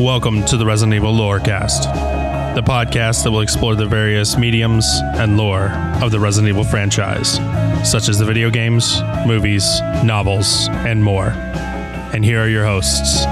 [0.00, 1.84] Welcome to the Resident Evil Lorecast,
[2.56, 5.68] the podcast that will explore the various mediums and lore
[6.02, 7.34] of the Resident Evil franchise,
[7.88, 11.28] such as the video games, movies, novels, and more.
[12.12, 13.24] And here are your hosts,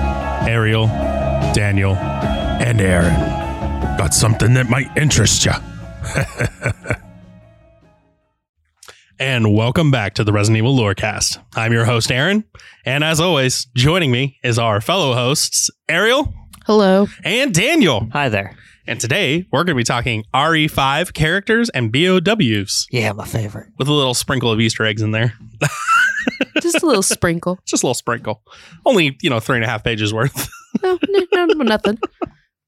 [0.46, 0.86] Ariel,
[1.52, 3.18] Daniel, and Aaron.
[3.98, 5.52] Got something that might interest you.
[9.18, 11.42] and welcome back to the Resident Evil Lorecast.
[11.56, 12.44] I'm your host, Aaron,
[12.84, 16.32] and as always, joining me is our fellow hosts, Ariel
[16.66, 17.06] Hello.
[17.24, 18.08] and Daniel.
[18.12, 18.56] Hi there.
[18.86, 23.68] And today we're going to be talking RE5 characters and BOWs Yeah, my favorite.
[23.78, 25.34] with a little sprinkle of Easter eggs in there.
[26.60, 27.58] Just a little sprinkle.
[27.66, 28.42] Just a little sprinkle.
[28.86, 30.48] Only, you know, three and a half pages worth.
[30.82, 31.98] No, no, no, nothing.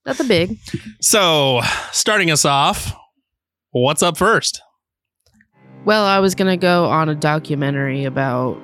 [0.06, 0.58] Nothing big.
[1.00, 2.92] So, starting us off,
[3.70, 4.60] what's up first?
[5.86, 8.60] Well, I was going to go on a documentary about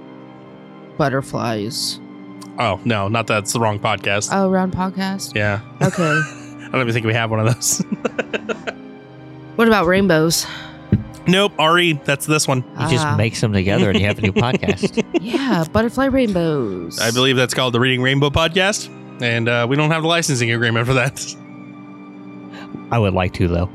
[0.98, 1.98] butterflies.
[2.60, 4.28] Oh, no, not that's the wrong podcast.
[4.32, 5.34] Oh, round podcast?
[5.34, 5.60] yeah.
[5.82, 6.02] Okay.
[6.66, 7.78] I don't even think we have one of those.
[9.56, 10.46] what about rainbows?
[11.26, 12.58] nope, Ari, that's this one.
[12.80, 13.16] You just Ah.
[13.16, 15.04] mix them together and you have a new podcast.
[15.20, 16.98] Yeah, butterfly rainbows.
[17.00, 18.88] I believe that's called the Reading Rainbow Podcast.
[19.22, 21.20] And uh, we don't have the licensing agreement for that.
[22.90, 23.70] I would like to though.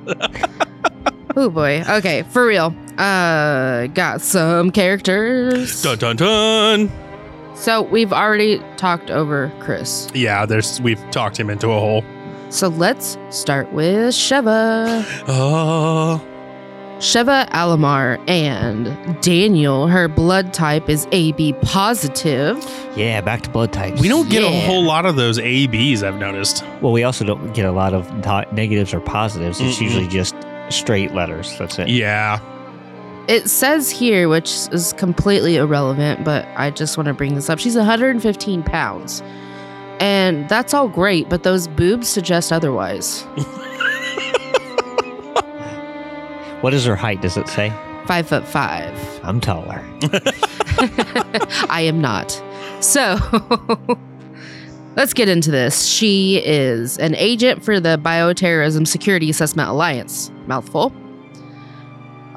[1.37, 1.83] Oh boy.
[1.87, 2.75] Okay, for real.
[2.97, 5.81] Uh got some characters.
[5.83, 6.91] Dun dun dun.
[7.55, 10.09] So we've already talked over Chris.
[10.13, 12.03] Yeah, there's we've talked him into a hole.
[12.49, 15.03] So let's start with Sheva.
[15.27, 16.21] Oh,
[16.99, 22.57] Sheva Alomar and Daniel, her blood type is AB positive.
[22.95, 23.99] Yeah, back to blood types.
[23.99, 26.03] we don't get a whole lot of those ABs.
[26.03, 26.63] I've noticed.
[26.81, 28.09] Well, we also don't get a lot of
[28.53, 29.59] negatives or positives.
[29.59, 29.81] It's Mm-mm.
[29.81, 30.35] usually just
[30.69, 31.57] straight letters.
[31.57, 31.89] That's it.
[31.89, 32.39] Yeah,
[33.27, 37.59] It says here, which is completely irrelevant, but I just want to bring this up.
[37.59, 39.23] She's 115 pounds.
[39.99, 43.25] And that's all great, but those boobs suggest otherwise.
[46.65, 47.21] What is her height?
[47.21, 47.71] Does it say?
[48.07, 48.91] Five foot five.
[49.23, 49.83] I'm taller.
[51.69, 52.41] I am not.
[52.79, 53.19] So
[54.95, 55.85] let's get into this.
[55.85, 60.91] She is an agent for the Bioterrorism Security Assessment Alliance, mouthful,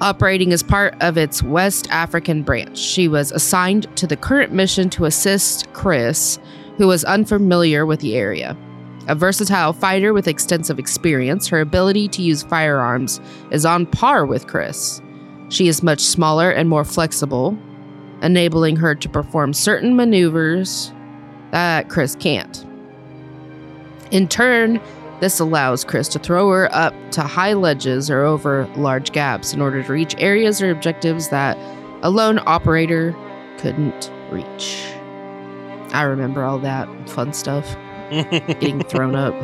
[0.01, 2.79] operating as part of its West African branch.
[2.79, 6.39] She was assigned to the current mission to assist Chris,
[6.77, 8.57] who was unfamiliar with the area.
[9.09, 13.21] A versatile fighter with extensive experience, her ability to use firearms
[13.51, 15.01] is on par with Chris.
[15.49, 17.57] She is much smaller and more flexible,
[18.23, 20.93] enabling her to perform certain maneuvers
[21.53, 22.67] that Chris can't.
[24.11, 24.81] In turn,
[25.21, 29.61] this allows Chris to throw her up to high ledges or over large gaps in
[29.61, 31.57] order to reach areas or objectives that
[32.03, 33.17] a lone operator
[33.59, 34.87] couldn't reach.
[35.93, 37.77] I remember all that fun stuff
[38.11, 39.35] getting thrown up.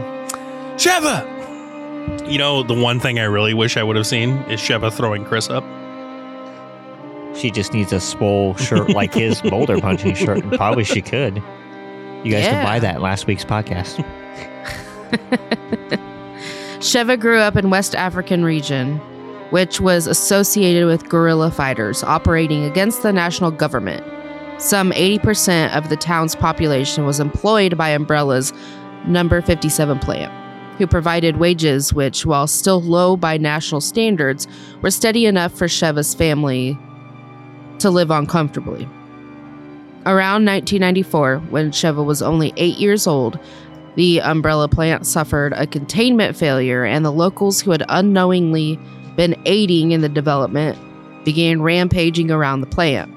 [0.77, 1.31] Sheva.
[2.31, 5.25] You know, the one thing I really wish I would have seen is Sheva throwing
[5.25, 5.65] Chris up.
[7.37, 10.45] She just needs a swole shirt like his boulder punching shirt.
[10.45, 11.37] And probably she could.
[12.23, 12.51] You guys Yeah.
[12.53, 14.05] can buy that in last week's podcast.
[16.79, 18.99] Sheva grew up in West African region,
[19.51, 24.05] which was associated with guerrilla fighters operating against the national government.
[24.61, 28.53] Some 80% of the town's population was employed by Umbrella's
[29.07, 30.33] number 57 plant,
[30.79, 34.47] who provided wages which, while still low by national standards,
[34.83, 36.79] were steady enough for Sheva's family
[37.79, 38.89] to live on comfortably.
[40.07, 43.39] Around 1994, when Sheva was only eight years old,
[43.97, 48.79] the umbrella plant suffered a containment failure, and the locals who had unknowingly
[49.17, 50.79] been aiding in the development
[51.25, 53.13] began rampaging around the plant.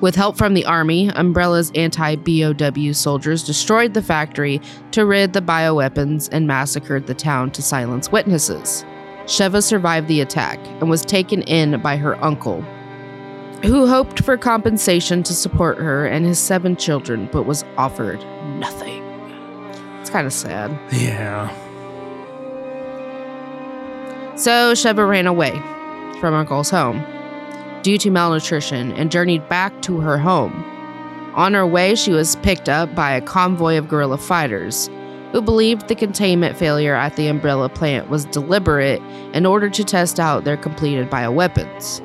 [0.00, 4.60] With help from the army, Umbrella's anti BOW soldiers destroyed the factory
[4.92, 8.84] to rid the bioweapons and massacred the town to silence witnesses.
[9.24, 12.60] Sheva survived the attack and was taken in by her uncle,
[13.62, 18.20] who hoped for compensation to support her and his seven children, but was offered
[18.58, 19.03] nothing.
[20.14, 20.70] Kind of sad.
[20.92, 21.50] Yeah.
[24.36, 25.50] So Sheva ran away
[26.20, 27.04] from Uncle's home
[27.82, 30.52] due to malnutrition and journeyed back to her home.
[31.34, 34.88] On her way, she was picked up by a convoy of guerrilla fighters
[35.32, 39.02] who believed the containment failure at the umbrella plant was deliberate
[39.32, 42.00] in order to test out their completed bioweapons.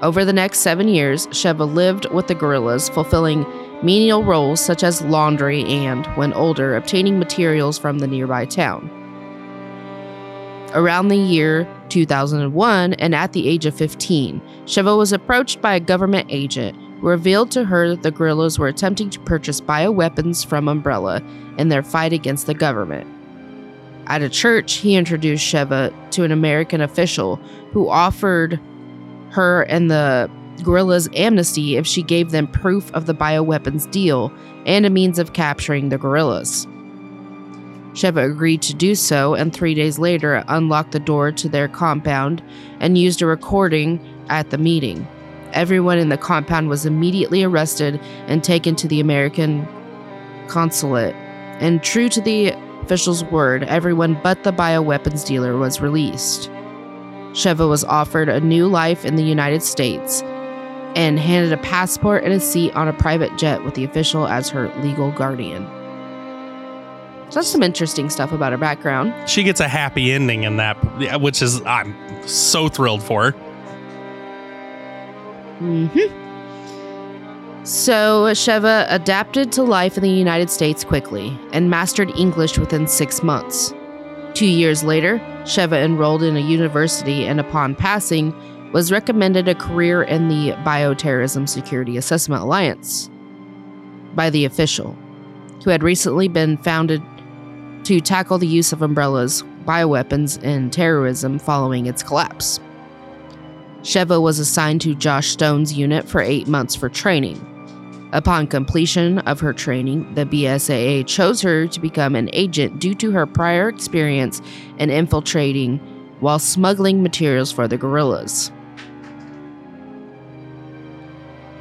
[0.00, 3.44] Over the next seven years, Sheva lived with the guerrillas, fulfilling
[3.82, 8.90] menial roles such as laundry and, when older, obtaining materials from the nearby town.
[10.74, 15.80] Around the year 2001, and at the age of 15, Sheva was approached by a
[15.80, 20.68] government agent who revealed to her that the guerrillas were attempting to purchase bioweapons from
[20.68, 21.22] Umbrella
[21.56, 23.06] in their fight against the government.
[24.08, 27.36] At a church, he introduced Sheva to an American official
[27.72, 28.60] who offered
[29.30, 30.30] her and the
[30.64, 34.32] guerrillas amnesty if she gave them proof of the bioweapons deal
[34.66, 36.66] and a means of capturing the guerrillas.
[37.92, 42.42] Sheva agreed to do so, and three days later unlocked the door to their compound
[42.78, 45.06] and used a recording at the meeting.
[45.52, 49.66] Everyone in the compound was immediately arrested and taken to the American
[50.46, 51.14] consulate.
[51.60, 52.50] And true to the
[52.82, 56.50] official's word, everyone but the bioweapons dealer was released.
[57.32, 60.22] Sheva was offered a new life in the United States
[60.96, 64.48] and handed a passport and a seat on a private jet with the official as
[64.48, 65.64] her legal guardian.
[67.30, 69.12] So that's some interesting stuff about her background.
[69.28, 70.76] She gets a happy ending in that,
[71.20, 71.94] which is, I'm
[72.26, 73.32] so thrilled for.
[75.58, 75.88] hmm
[77.64, 83.22] So Sheva adapted to life in the United States quickly and mastered English within six
[83.22, 83.74] months.
[84.32, 88.32] Two years later, Sheva enrolled in a university and, upon passing,
[88.72, 93.08] was recommended a career in the Bioterrorism Security Assessment Alliance
[94.14, 94.96] by the official,
[95.64, 97.02] who had recently been founded
[97.84, 102.60] to tackle the use of umbrellas, bioweapons, and terrorism following its collapse.
[103.82, 107.44] Sheva was assigned to Josh Stone's unit for eight months for training.
[108.12, 113.10] Upon completion of her training, the BSAA chose her to become an agent due to
[113.12, 114.42] her prior experience
[114.78, 115.78] in infiltrating
[116.20, 118.50] while smuggling materials for the guerrillas.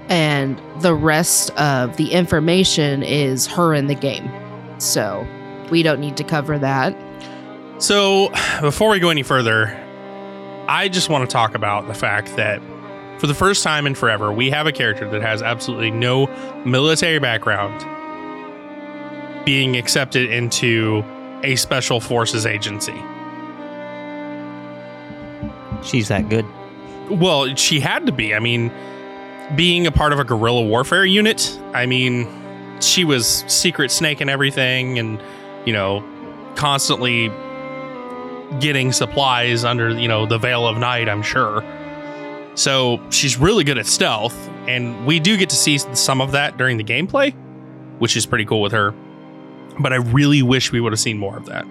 [0.09, 4.30] And the rest of the information is her in the game.
[4.80, 5.27] So
[5.69, 6.95] we don't need to cover that.
[7.80, 8.31] So,
[8.62, 9.68] before we go any further,
[10.68, 12.59] I just want to talk about the fact that
[13.19, 16.27] for the first time in forever, we have a character that has absolutely no
[16.65, 17.86] military background
[19.45, 21.04] being accepted into
[21.44, 22.95] a special forces agency.
[25.83, 26.45] She's that good.
[27.09, 28.35] Well, she had to be.
[28.35, 28.71] I mean,
[29.56, 32.27] being a part of a guerrilla warfare unit, I mean,
[32.81, 35.21] she was secret snake and everything, and,
[35.66, 36.04] you know,
[36.56, 37.31] constantly
[38.59, 41.63] getting supplies under, you know, the veil of night, I'm sure.
[42.56, 44.35] So she's really good at stealth,
[44.68, 47.33] and we do get to see some of that during the gameplay,
[47.99, 48.94] which is pretty cool with her.
[49.80, 51.66] But I really wish we would have seen more of that.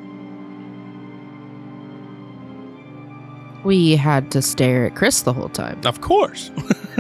[3.65, 5.81] We had to stare at Chris the whole time.
[5.85, 6.53] Of course.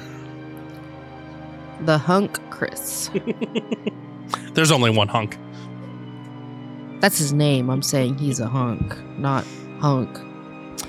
[1.83, 3.11] The hunk Chris.
[4.52, 5.37] There's only one hunk.
[7.00, 7.68] That's his name.
[7.68, 9.45] I'm saying he's a hunk, not
[9.80, 10.18] hunk.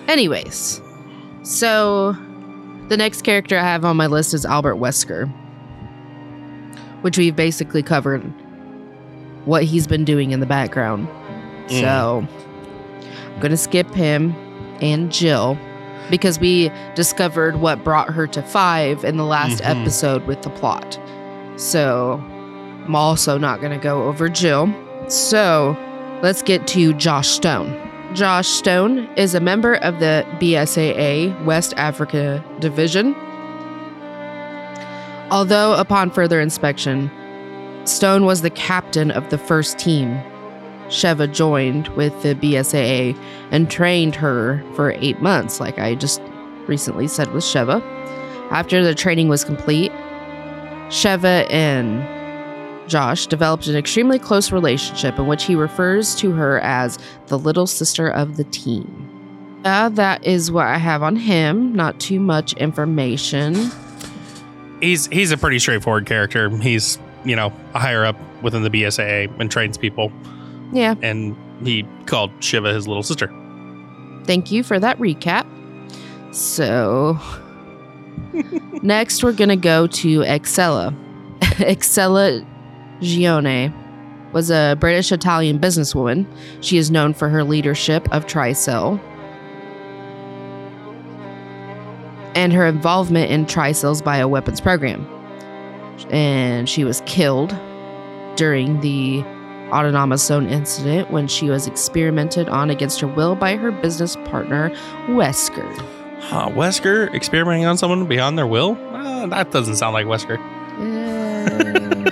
[0.07, 0.81] Anyways,
[1.43, 2.15] so
[2.87, 5.29] the next character I have on my list is Albert Wesker,
[7.01, 8.21] which we've basically covered
[9.45, 11.07] what he's been doing in the background.
[11.67, 11.81] Mm.
[11.81, 12.27] So
[13.33, 14.31] I'm going to skip him
[14.81, 15.57] and Jill
[16.09, 19.81] because we discovered what brought her to five in the last Mhm.
[19.81, 20.97] episode with the plot.
[21.57, 22.21] So
[22.85, 24.69] I'm also not going to go over Jill.
[25.07, 25.75] So
[26.21, 27.75] let's get to Josh Stone.
[28.13, 33.15] Josh Stone is a member of the BSAA West Africa Division.
[35.29, 37.11] Although, upon further inspection,
[37.83, 40.17] Stone was the captain of the first team,
[40.87, 43.17] Sheva joined with the BSAA
[43.51, 46.21] and trained her for eight months, like I just
[46.67, 47.81] recently said with Sheva.
[48.51, 49.91] After the training was complete,
[50.89, 52.07] Sheva and
[52.89, 57.67] Josh developed an extremely close relationship in which he refers to her as the little
[57.67, 59.03] sister of the team.
[59.65, 61.73] Uh, that is what I have on him.
[61.75, 63.69] Not too much information.
[64.79, 66.49] He's he's a pretty straightforward character.
[66.57, 70.11] He's you know a higher up within the BSAA and trains people,
[70.71, 73.27] Yeah, and he called Sheva his little sister.
[74.25, 75.45] thank you for that recap.
[76.33, 77.17] So,
[78.83, 80.93] next we're going to go to Excella.
[81.39, 82.45] Excella
[82.99, 83.73] Gionne
[84.33, 86.25] was a British Italian businesswoman.
[86.61, 88.99] She is known for her leadership of Tricell
[92.35, 95.07] and her involvement in Tricell's bioweapons program.
[96.11, 97.57] And she was killed
[98.35, 99.23] during the
[99.71, 104.69] autonomous zone incident when she was experimented on against her will by her business partner,
[105.07, 105.65] Wesker.
[106.19, 108.77] Huh, Wesker experimenting on someone beyond their will?
[108.93, 110.37] Uh, that doesn't sound like Wesker.
[110.77, 112.09] Uh,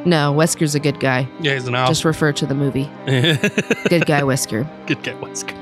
[0.04, 1.28] no, Wesker's a good guy.
[1.40, 1.88] Yeah, he's an owl.
[1.88, 2.90] Just refer to the movie.
[3.06, 3.40] Good
[3.88, 4.68] Good guy, Wesker.
[4.86, 5.56] Good guy, Wesker.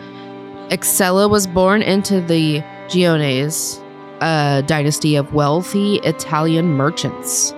[0.69, 3.81] Excella was born into the Gionnes,
[4.21, 7.53] a dynasty of wealthy Italian merchants.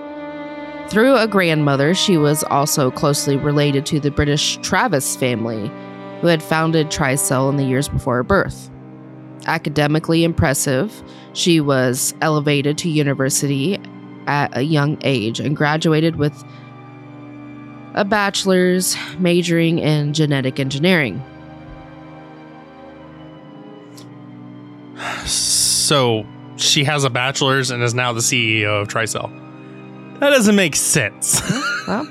[0.89, 5.71] Through a grandmother, she was also closely related to the British Travis family,
[6.19, 8.71] who had founded Tricell in the years before her birth.
[9.45, 11.03] Academically impressive,
[11.33, 13.79] she was elevated to university
[14.25, 16.43] at a young age and graduated with
[17.93, 21.23] a bachelor's majoring in genetic engineering.
[25.25, 29.48] So she has a bachelor's and is now the CEO of Tricell.
[30.19, 31.41] That doesn't make sense.
[31.87, 32.07] Well,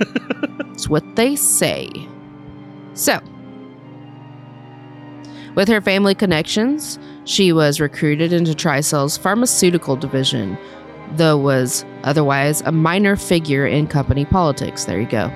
[0.73, 1.89] it's what they say.
[2.95, 3.21] So,
[5.55, 10.59] with her family connections, she was recruited into Tricell's pharmaceutical division,
[11.13, 14.85] though was otherwise a minor figure in company politics.
[14.85, 15.31] There you go.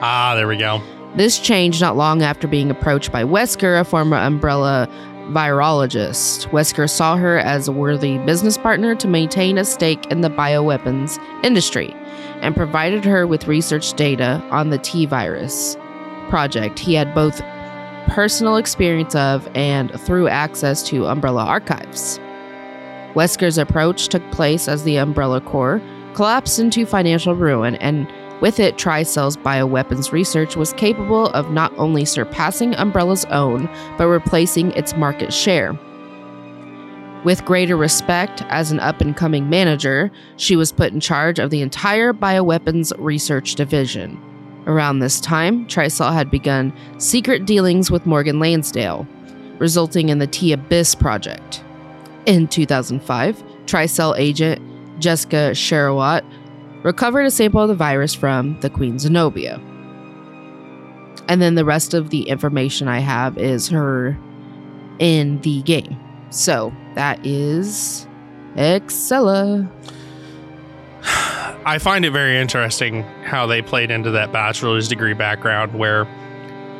[0.00, 0.80] ah, there we go.
[1.16, 4.88] This changed not long after being approached by Wesker, a former Umbrella
[5.28, 6.48] virologist.
[6.50, 11.18] Wesker saw her as a worthy business partner to maintain a stake in the bioweapons
[11.44, 11.94] industry
[12.42, 15.76] and provided her with research data on the T virus
[16.28, 17.40] project he had both
[18.08, 22.18] personal experience of and through access to Umbrella archives.
[23.14, 25.80] Wesker's approach took place as the Umbrella Corps
[26.14, 28.06] collapsed into financial ruin and
[28.40, 34.72] with it, Tricell's bioweapons research was capable of not only surpassing Umbrella's own, but replacing
[34.72, 35.78] its market share.
[37.24, 41.50] With greater respect as an up and coming manager, she was put in charge of
[41.50, 44.20] the entire bioweapons research division.
[44.66, 49.08] Around this time, Tricell had begun secret dealings with Morgan Lansdale,
[49.58, 51.64] resulting in the T Abyss project.
[52.26, 54.62] In 2005, Tricell agent
[55.00, 56.22] Jessica Sherawat
[56.82, 59.60] recovered a sample of the virus from the Queen Zenobia.
[61.28, 64.16] And then the rest of the information I have is her
[64.98, 65.98] in the game.
[66.30, 68.06] So that is
[68.54, 69.68] Excella.
[71.64, 76.06] I find it very interesting how they played into that bachelor's degree background where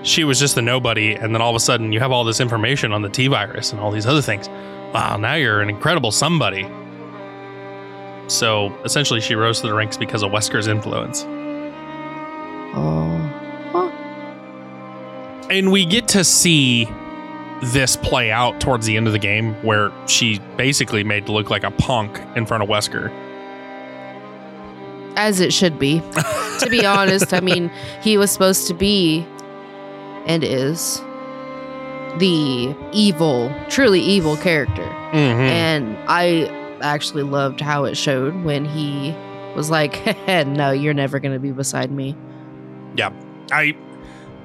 [0.02, 2.40] she was just a nobody, and then all of a sudden you have all this
[2.40, 4.48] information on the T virus and all these other things.
[4.94, 6.64] Wow, now you're an incredible somebody.
[8.28, 11.24] So essentially, she rose to the ranks because of Wesker's influence.
[12.74, 13.16] Oh,
[13.72, 13.88] huh.
[15.50, 16.88] And we get to see
[17.62, 21.48] this play out towards the end of the game where she basically made to look
[21.48, 23.10] like a punk in front of Wesker.
[25.16, 26.00] as it should be.
[26.60, 27.70] to be honest, I mean,
[28.02, 29.26] he was supposed to be
[30.26, 31.00] and is
[32.18, 34.82] the evil, truly evil character.
[34.82, 35.40] Mm-hmm.
[35.40, 39.14] And I actually loved how it showed when he
[39.54, 40.04] was like,
[40.46, 42.16] "No, you're never going to be beside me."
[42.96, 43.12] Yeah.
[43.50, 43.76] I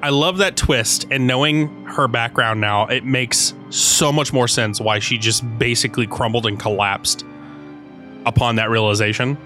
[0.02, 4.80] I love that twist and knowing her background now, it makes so much more sense
[4.80, 7.24] why she just basically crumbled and collapsed
[8.26, 9.38] upon that realization.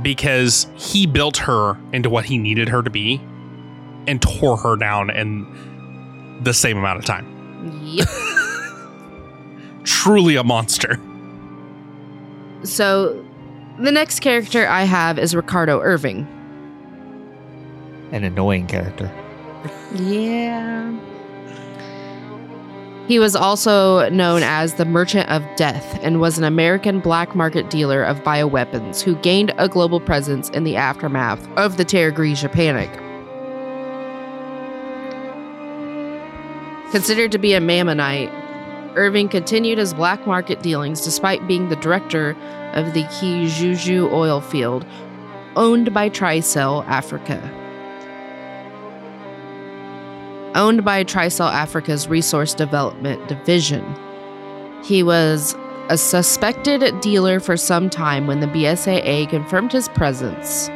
[0.00, 3.20] Because he built her into what he needed her to be
[4.06, 7.80] and tore her down in the same amount of time.
[7.84, 8.08] Yep.
[9.84, 10.98] Truly a monster.
[12.62, 13.24] So,
[13.78, 16.26] the next character I have is Ricardo Irving.
[18.12, 19.10] An annoying character.
[19.94, 20.96] Yeah.
[23.08, 27.70] He was also known as the Merchant of Death and was an American black market
[27.70, 32.50] dealer of bioweapons who gained a global presence in the aftermath of the Terra Grigia
[32.50, 32.90] panic.
[36.90, 38.32] Considered to be a Mammonite,
[38.96, 42.30] Irving continued his black market dealings despite being the director
[42.72, 44.86] of the Kijuju oil field
[45.54, 47.40] owned by Tricell Africa.
[50.54, 53.84] Owned by Tricell Africa's Resource Development Division.
[54.82, 55.54] He was
[55.90, 60.68] a suspected dealer for some time when the BSAA confirmed his presence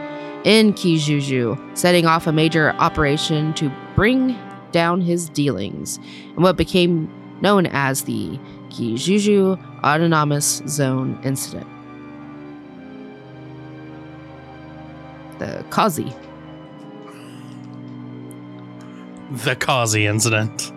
[0.45, 4.39] in Kijuju, setting off a major operation to bring
[4.73, 5.99] down his dealings
[6.35, 7.11] and what became
[7.43, 11.67] known as the Kijuju Autonomous Zone Incident.
[15.39, 16.13] The Kazi.
[19.45, 20.73] The Kazi incident.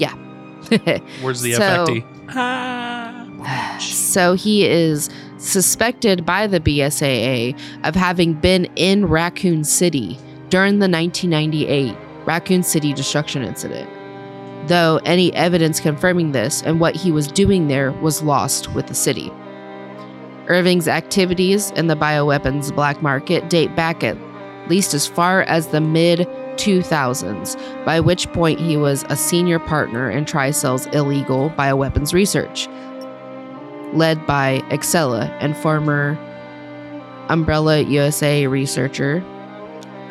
[0.00, 0.12] Yeah.
[1.22, 3.02] Where's the So- FFT?
[3.78, 10.18] So he is suspected by the BSAA of having been in Raccoon City
[10.48, 13.88] during the 1998 Raccoon City destruction incident.
[14.66, 18.94] Though any evidence confirming this and what he was doing there was lost with the
[18.94, 19.32] city.
[20.48, 24.16] Irving's activities in the bioweapons black market date back at
[24.68, 26.20] least as far as the mid
[26.56, 32.68] 2000s, by which point he was a senior partner in Tricell's illegal bioweapons research
[33.92, 36.18] led by Excella and former
[37.28, 39.24] Umbrella USA researcher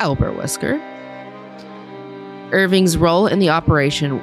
[0.00, 0.80] Albert Wesker.
[2.52, 4.20] Irving's role in the operation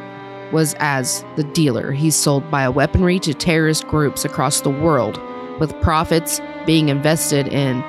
[0.54, 1.92] was as the dealer.
[1.92, 5.20] He sold bioweaponry to terrorist groups across the world,
[5.60, 7.82] with profits being invested in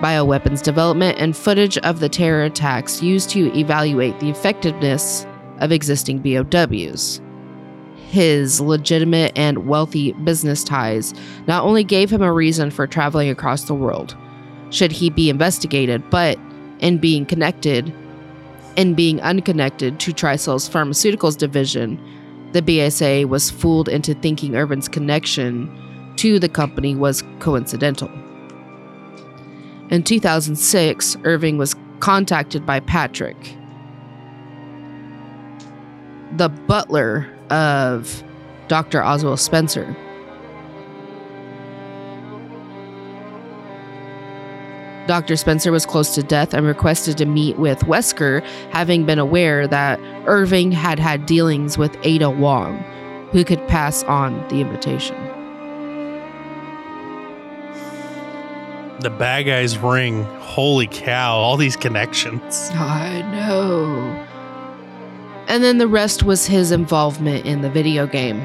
[0.00, 5.24] bioweapons development and footage of the terror attacks used to evaluate the effectiveness
[5.60, 7.20] of existing BOWs
[8.06, 11.12] his legitimate and wealthy business ties
[11.46, 14.16] not only gave him a reason for traveling across the world,
[14.70, 16.38] should he be investigated, but
[16.78, 17.92] in being connected,
[18.76, 22.00] in being unconnected to Tricell's pharmaceuticals division,
[22.52, 28.10] the BSA was fooled into thinking Irving's connection to the company was coincidental.
[29.90, 33.36] In 2006, Irving was contacted by Patrick,
[36.36, 38.22] the butler of
[38.68, 39.00] Dr.
[39.00, 39.96] Ozwell Spencer.
[45.06, 45.36] Dr.
[45.36, 50.00] Spencer was close to death and requested to meet with Wesker, having been aware that
[50.26, 52.78] Irving had had dealings with Ada Wong,
[53.30, 55.16] who could pass on the invitation.
[59.00, 60.24] The bad guy's ring.
[60.40, 61.36] Holy cow!
[61.36, 62.70] All these connections.
[62.72, 64.26] I know.
[65.48, 68.40] And then the rest was his involvement in the video game.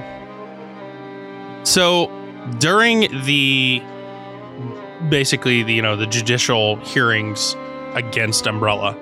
[1.64, 2.12] So
[2.60, 3.82] during the
[5.10, 7.56] basically the you know the judicial hearings
[7.94, 8.98] against Umbrella,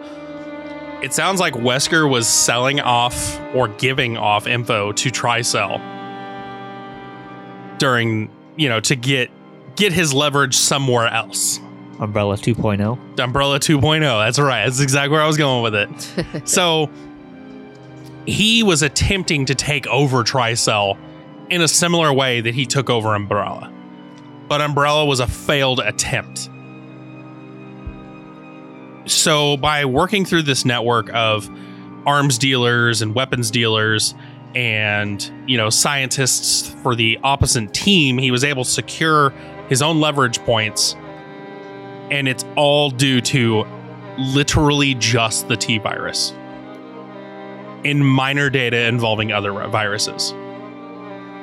[1.01, 5.79] it sounds like Wesker was selling off or giving off info to Tricell
[7.77, 9.29] during you know to get
[9.75, 11.59] get his leverage somewhere else.
[11.99, 13.19] Umbrella 2.0.
[13.19, 13.99] Umbrella 2.0.
[13.99, 14.63] That's right.
[14.63, 16.47] That's exactly where I was going with it.
[16.47, 16.89] so
[18.25, 20.97] he was attempting to take over Tricell
[21.49, 23.73] in a similar way that he took over Umbrella.
[24.49, 26.49] But Umbrella was a failed attempt.
[29.05, 31.49] So by working through this network of
[32.05, 34.15] arms dealers and weapons dealers
[34.55, 39.29] and, you know, scientists for the opposite team, he was able to secure
[39.69, 40.95] his own leverage points.
[42.09, 43.65] And it's all due to
[44.17, 46.33] literally just the T virus
[47.83, 50.33] in minor data involving other viruses.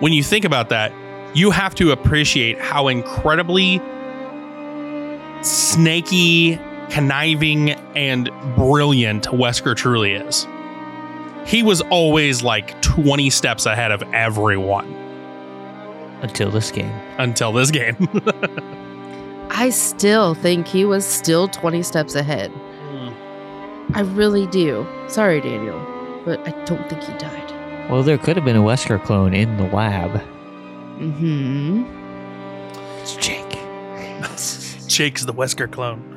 [0.01, 0.93] When you think about that,
[1.35, 3.81] you have to appreciate how incredibly
[5.43, 6.59] snaky,
[6.91, 10.47] conniving, and brilliant Wesker truly is.
[11.45, 14.93] He was always like 20 steps ahead of everyone
[16.23, 16.91] Until this game.
[17.19, 17.97] until this game.
[19.51, 22.51] I still think he was still 20 steps ahead.
[22.51, 23.93] Hmm.
[23.97, 24.85] I really do.
[25.07, 25.79] Sorry, Daniel,
[26.25, 27.91] but I don't think he died.
[27.91, 30.21] Well, there could have been a Wesker clone in the lab.
[30.99, 31.85] Mm-hmm.
[33.01, 33.45] It's Jake.
[34.89, 36.13] Jake's the Wesker clone.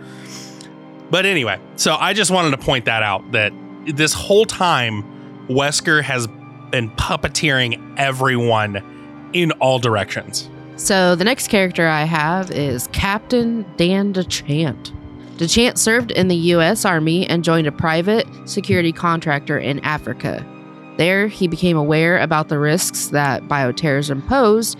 [1.09, 3.51] But anyway, so I just wanted to point that out that
[3.85, 5.03] this whole time,
[5.49, 6.27] Wesker has
[6.71, 10.49] been puppeteering everyone in all directions.
[10.75, 14.93] So the next character I have is Captain Dan DeChant.
[15.37, 16.85] DeChant served in the U.S.
[16.85, 20.45] Army and joined a private security contractor in Africa.
[20.99, 24.77] There, he became aware about the risks that bioterrorism posed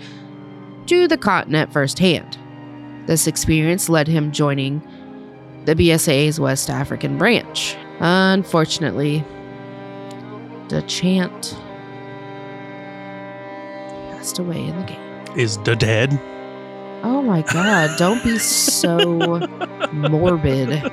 [0.84, 2.36] to the continent firsthand.
[3.06, 4.82] This experience led him joining
[5.64, 7.74] the BSAA's West African branch.
[8.00, 9.24] Unfortunately,
[10.68, 11.54] Dechant
[14.10, 15.38] passed away in the game.
[15.38, 16.20] Is the dead?
[17.02, 18.98] Oh my god, don't be so
[19.92, 20.84] morbid.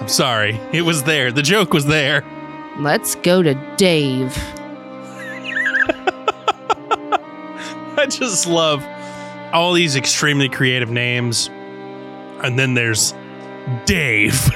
[0.00, 0.60] I'm sorry.
[0.72, 1.32] It was there.
[1.32, 2.22] The joke was there.
[2.80, 4.36] Let's go to Dave.
[7.98, 8.84] I just love
[9.52, 11.48] all these extremely creative names.
[12.42, 13.14] And then there's
[13.86, 14.34] Dave.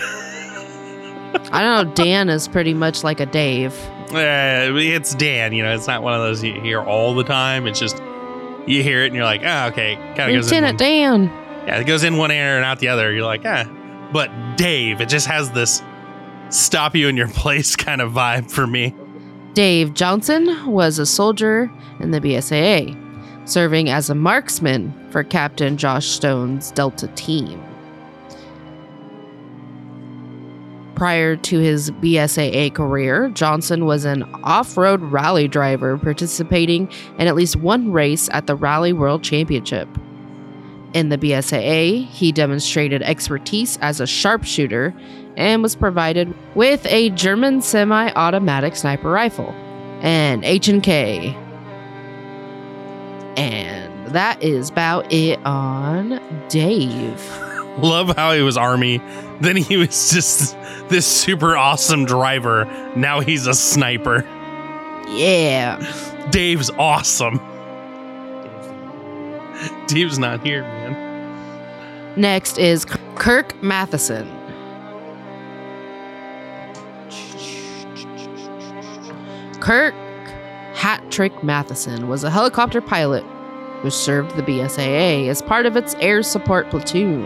[1.53, 3.75] I don't know, Dan is pretty much like a Dave.
[4.13, 7.67] Uh, it's Dan, you know, it's not one of those you hear all the time.
[7.67, 8.03] It's just
[8.67, 9.97] you hear it and you're like, ah, okay.
[10.17, 10.65] Kind of goes in.
[10.65, 11.25] One, Dan.
[11.67, 13.13] yeah, it goes in one ear and out the other.
[13.13, 13.65] You're like, ah.
[14.13, 15.83] But Dave, it just has this
[16.51, 18.95] stop you in your place kind of vibe for me.
[19.55, 26.07] Dave Johnson was a soldier in the BSAA, serving as a marksman for Captain Josh
[26.07, 27.63] Stone's Delta team.
[30.95, 37.35] Prior to his BSAA career, Johnson was an off road rally driver participating in at
[37.35, 39.89] least one race at the Rally World Championship.
[40.93, 44.95] In the BSAA, he demonstrated expertise as a sharpshooter
[45.37, 49.51] and was provided with a German semi-automatic sniper rifle,
[50.03, 51.37] an H&K.
[53.37, 57.21] And that is about it on Dave.
[57.79, 59.01] Love how he was army.
[59.41, 60.57] Then he was just
[60.89, 62.65] this super awesome driver.
[62.97, 64.25] Now he's a sniper.
[65.09, 65.79] Yeah.
[66.31, 67.41] Dave's awesome.
[69.87, 72.15] Dave's not here, man.
[72.17, 74.29] Next is Kirk Mathison.
[79.61, 79.95] Kirk
[80.73, 83.23] Hattrick Mathison was a helicopter pilot
[83.83, 87.25] who served the BSAA as part of its air support platoon.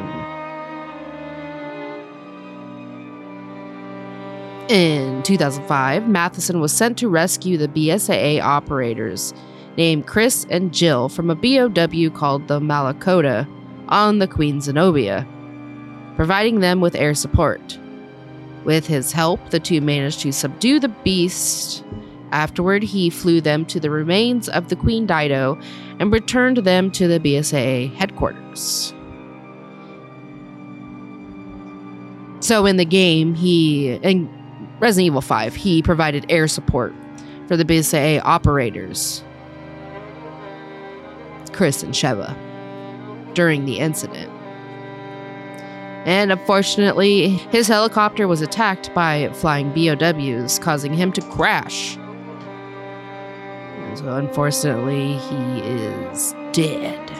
[4.68, 9.32] In 2005, Mathison was sent to rescue the BSAA operators
[9.76, 13.46] named Chris and Jill from a BOW called the Malacoda
[13.88, 15.24] on the Queen Zenobia,
[16.16, 17.78] providing them with air support.
[18.64, 21.84] With his help, the two managed to subdue the beast.
[22.34, 25.56] Afterward, he flew them to the remains of the Queen Dido
[26.00, 28.92] and returned them to the BSAA headquarters.
[32.40, 34.28] So in the game, he in
[34.80, 36.92] Resident Evil 5, he provided air support
[37.46, 39.22] for the BSAA operators,
[41.52, 42.34] Chris and Sheva,
[43.34, 44.28] during the incident.
[46.04, 51.96] And unfortunately, his helicopter was attacked by flying BOWs, causing him to crash.
[53.96, 57.10] So, unfortunately, he is dead.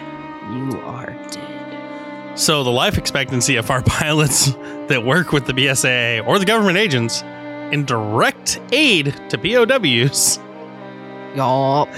[0.52, 2.38] You are dead.
[2.38, 4.52] So the life expectancy of our pilots
[4.88, 7.22] that work with the BSAA or the government agents
[7.72, 10.38] in direct aid to POWs,
[11.36, 11.88] Y'all.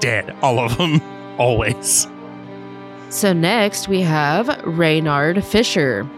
[0.00, 0.34] dead.
[0.42, 1.00] All of them.
[1.38, 2.06] Always.
[3.10, 6.08] So, next we have Reynard Fisher.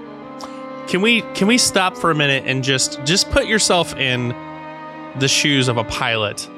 [0.88, 4.28] Can we can we stop for a minute and just just put yourself in
[5.18, 6.48] the shoes of a pilot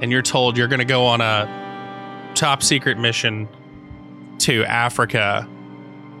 [0.00, 3.48] and you're told you're going to go on a top secret mission
[4.38, 5.48] to Africa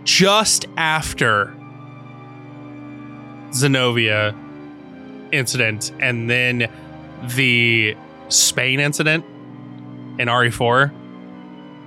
[0.04, 1.54] just after
[3.52, 4.34] Zenobia
[5.32, 6.70] incident and then
[7.36, 7.96] the
[8.28, 9.24] Spain incident
[10.18, 10.92] in RE4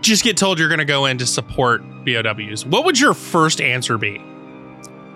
[0.02, 2.66] just get told you're going to go in to support BOWs.
[2.66, 4.20] What would your first answer be?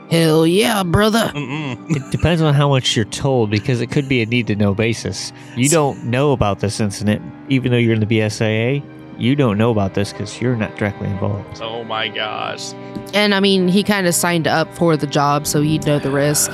[0.09, 1.31] Hell yeah, brother.
[1.33, 1.95] Mm-mm.
[1.95, 4.75] It depends on how much you're told because it could be a need to know
[4.75, 5.33] basis.
[5.55, 8.83] You don't know about this incident, even though you're in the BSAA.
[9.17, 11.61] You don't know about this because you're not directly involved.
[11.61, 12.73] Oh my gosh.
[13.13, 16.11] And I mean, he kind of signed up for the job, so he'd know the
[16.11, 16.51] risk.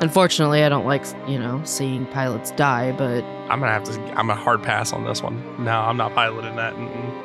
[0.00, 4.00] Unfortunately, I don't like, you know, seeing pilots die, but I'm gonna have to.
[4.18, 5.42] I'm a hard pass on this one.
[5.62, 6.74] No, I'm not piloting that.
[6.74, 7.24] Mm-mm.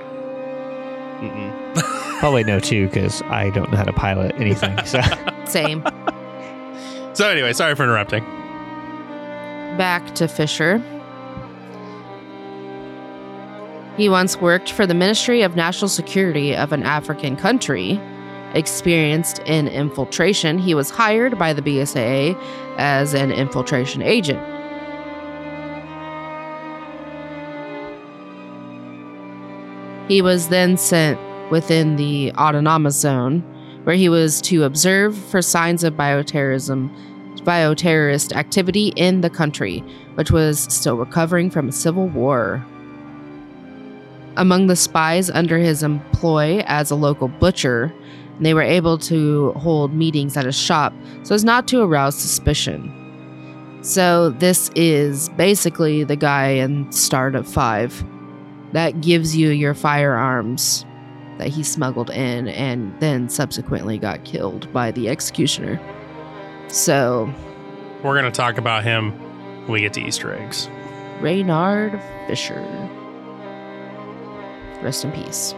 [1.19, 2.19] Mm-mm.
[2.19, 4.77] Probably no too because I don't know how to pilot anything.
[4.85, 4.99] So
[5.49, 5.83] same.
[7.19, 8.23] So anyway, sorry for interrupting.
[9.77, 10.81] Back to Fisher.
[13.97, 17.99] He once worked for the Ministry of National Security of an African country.
[18.53, 22.41] Experienced in infiltration, he was hired by the BSAA
[22.77, 24.39] as an infiltration agent.
[30.07, 31.19] He was then sent
[31.51, 33.43] within the autonomous zone,
[33.89, 36.91] where he was to observe for signs of bioterrorism
[37.41, 39.79] bioterrorist activity in the country,
[40.13, 42.63] which was still recovering from a civil war.
[44.37, 47.91] Among the spies under his employ as a local butcher,
[48.39, 52.93] they were able to hold meetings at his shop so as not to arouse suspicion.
[53.81, 58.05] So, this is basically the guy in Start of 5
[58.73, 60.85] that gives you your firearms
[61.39, 65.79] that he smuggled in and then subsequently got killed by the executioner.
[66.67, 67.33] So,
[68.03, 69.11] We're going to talk about him
[69.61, 70.69] when we get to Easter eggs.
[71.21, 72.61] Reynard Fisher.
[74.83, 75.55] Rest in peace.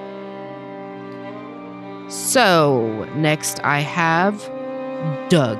[2.10, 4.39] So, next I have
[5.30, 5.60] Doug.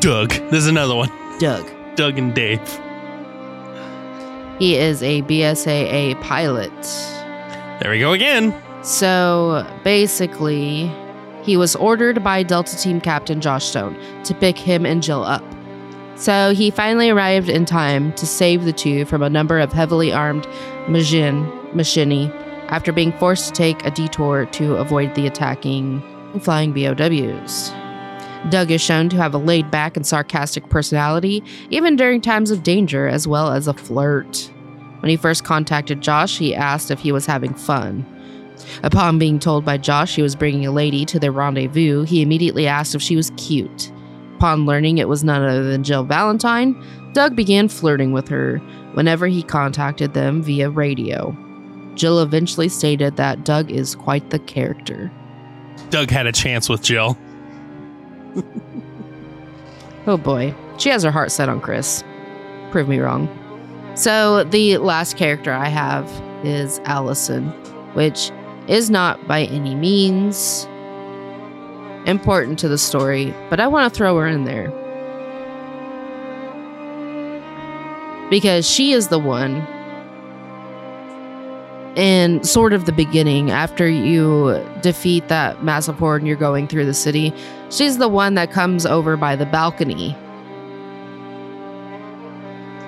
[0.00, 0.30] Doug.
[0.50, 1.10] There's another one.
[1.38, 1.70] Doug.
[1.94, 2.60] Doug and Dave.
[4.58, 6.72] He is a BSAA pilot.
[7.80, 8.54] There we go again.
[8.84, 10.92] So basically,
[11.42, 15.42] he was ordered by Delta Team Captain Josh Stone to pick him and Jill up.
[16.16, 20.12] So he finally arrived in time to save the two from a number of heavily
[20.12, 20.46] armed
[20.86, 22.30] Majin, Majini
[22.68, 26.02] after being forced to take a detour to avoid the attacking
[26.40, 27.72] flying BOWs.
[28.50, 32.62] Doug is shown to have a laid back and sarcastic personality, even during times of
[32.62, 34.50] danger, as well as a flirt.
[35.00, 38.13] When he first contacted Josh, he asked if he was having fun.
[38.82, 42.66] Upon being told by Josh he was bringing a lady to their rendezvous, he immediately
[42.66, 43.92] asked if she was cute.
[44.36, 48.58] Upon learning it was none other than Jill Valentine, Doug began flirting with her
[48.94, 51.36] whenever he contacted them via radio.
[51.94, 55.10] Jill eventually stated that Doug is quite the character.
[55.90, 57.16] Doug had a chance with Jill.
[60.06, 62.04] Oh boy, she has her heart set on Chris.
[62.70, 63.28] Prove me wrong.
[63.94, 66.10] So, the last character I have
[66.44, 67.48] is Allison,
[67.94, 68.30] which
[68.68, 70.66] is not by any means
[72.06, 74.70] important to the story, but I want to throw her in there.
[78.30, 79.66] Because she is the one
[81.96, 86.86] in sort of the beginning, after you defeat that massive horde and you're going through
[86.86, 87.32] the city,
[87.70, 90.16] she's the one that comes over by the balcony.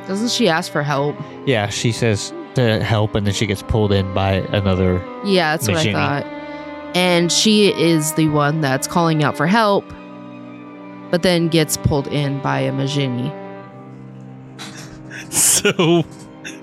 [0.09, 1.17] Doesn't she ask for help?
[1.47, 5.03] Yeah, she says to help, and then she gets pulled in by another.
[5.25, 6.25] Yeah, that's what I thought.
[6.97, 9.85] And she is the one that's calling out for help,
[11.11, 13.33] but then gets pulled in by a Majini.
[15.31, 16.05] So,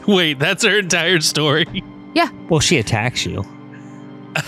[0.07, 1.83] wait, that's her entire story.
[2.15, 2.29] Yeah.
[2.49, 3.43] Well, she attacks you.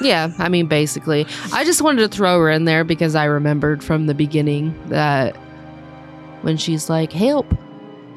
[0.00, 1.26] Yeah, I mean, basically.
[1.52, 5.36] I just wanted to throw her in there because I remembered from the beginning that
[6.42, 7.52] when she's like, help,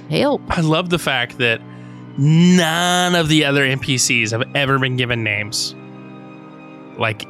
[0.09, 0.41] help.
[0.49, 1.59] I love the fact that
[2.17, 5.75] none of the other NPCs have ever been given names.
[6.97, 7.25] Like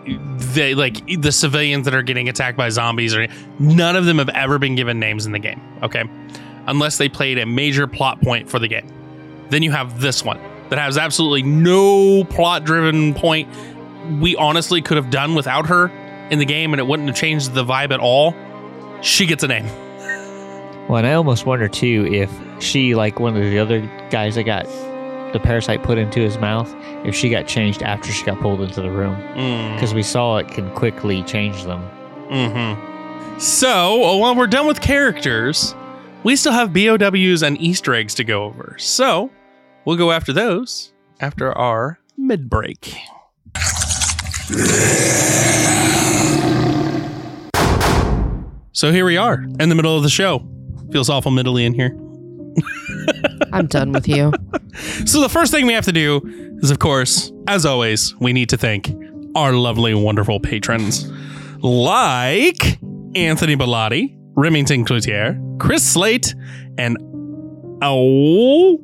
[0.53, 3.27] they like the civilians that are getting attacked by zombies or
[3.59, 5.61] none of them have ever been given names in the game.
[5.83, 6.03] Okay.
[6.67, 8.87] Unless they played a major plot point for the game.
[9.49, 10.39] Then you have this one
[10.69, 13.49] that has absolutely no plot driven point.
[14.19, 15.87] We honestly could have done without her
[16.29, 18.35] in the game and it wouldn't have changed the vibe at all.
[19.01, 19.67] She gets a name.
[20.91, 22.29] Well, and I almost wonder too if
[22.61, 24.65] she, like one of the other guys that got
[25.31, 26.69] the parasite put into his mouth,
[27.05, 29.73] if she got changed after she got pulled into the room, Mm.
[29.75, 31.81] because we saw it can quickly change them.
[32.29, 33.39] Mm-hmm.
[33.39, 35.73] So, uh, while we're done with characters,
[36.25, 38.75] we still have BOWs and Easter eggs to go over.
[38.77, 39.31] So,
[39.85, 42.93] we'll go after those after our mid break.
[48.73, 50.45] So here we are in the middle of the show.
[50.91, 51.97] Feels awful middly in here.
[53.53, 54.31] I'm done with you.
[55.05, 56.21] So the first thing we have to do
[56.61, 58.89] is, of course, as always, we need to thank
[59.35, 61.11] our lovely, wonderful patrons
[61.61, 62.79] like
[63.15, 66.33] Anthony Bellotti, Remington Cloutier, Chris Slate,
[66.77, 66.97] and
[67.81, 68.79] Oh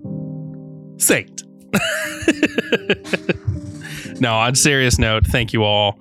[0.97, 1.43] Saint.
[4.19, 5.97] no, on serious note, thank you all.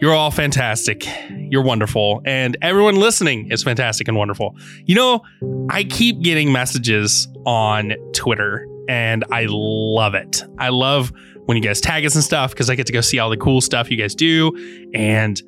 [0.00, 1.08] You're all fantastic.
[1.30, 2.22] You're wonderful.
[2.24, 4.54] And everyone listening is fantastic and wonderful.
[4.84, 5.22] You know,
[5.70, 10.44] I keep getting messages on Twitter and I love it.
[10.58, 11.12] I love
[11.46, 13.36] when you guys tag us and stuff because I get to go see all the
[13.36, 14.52] cool stuff you guys do.
[14.94, 15.42] And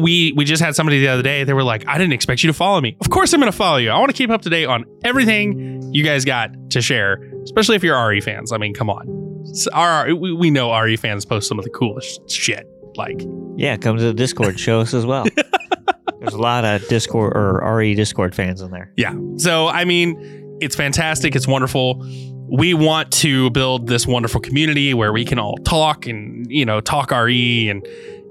[0.00, 1.44] we we just had somebody the other day.
[1.44, 3.56] They were like, "I didn't expect you to follow me." Of course, I'm going to
[3.56, 3.90] follow you.
[3.90, 7.76] I want to keep up to date on everything you guys got to share, especially
[7.76, 8.50] if you're RE fans.
[8.50, 12.28] I mean, come on, our, we, we know RE fans post some of the coolest
[12.28, 12.66] shit.
[13.00, 13.22] Like,
[13.56, 15.24] Yeah, come to the Discord, show us as well.
[16.20, 18.92] There's a lot of Discord or RE Discord fans in there.
[18.96, 19.14] Yeah.
[19.36, 21.34] So, I mean, it's fantastic.
[21.34, 22.06] It's wonderful.
[22.52, 26.80] We want to build this wonderful community where we can all talk and, you know,
[26.80, 27.70] talk RE.
[27.70, 27.82] And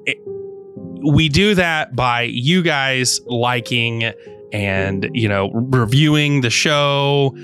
[0.05, 0.17] it,
[1.13, 4.11] we do that by you guys liking
[4.51, 7.35] and you know reviewing the show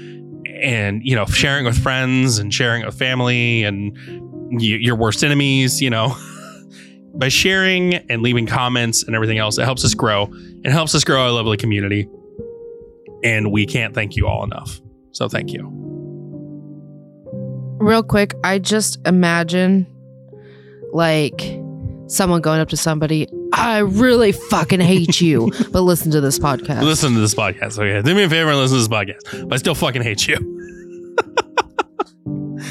[0.62, 3.96] and you know sharing with friends and sharing with family and
[4.52, 6.18] y- your worst enemies you know
[7.18, 10.26] by sharing and leaving comments and everything else it helps us grow.
[10.26, 12.10] And helps us grow our lovely community.
[13.24, 14.82] And we can't thank you all enough.
[15.12, 15.70] So thank you.
[17.80, 19.86] Real quick, I just imagine
[20.92, 21.60] like
[22.08, 26.82] someone going up to somebody, I really fucking hate you, but listen to this podcast.
[26.84, 28.02] listen to this podcast okay?
[28.02, 30.38] Do me a favor and listen to this podcast but i still fucking hate you.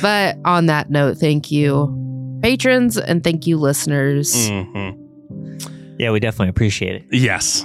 [0.02, 1.86] But on that note, thank you,
[2.44, 4.34] patrons, and thank you, listeners.
[4.50, 4.96] Mhm.
[5.98, 7.04] Yeah, we definitely appreciate it.
[7.10, 7.64] Yes.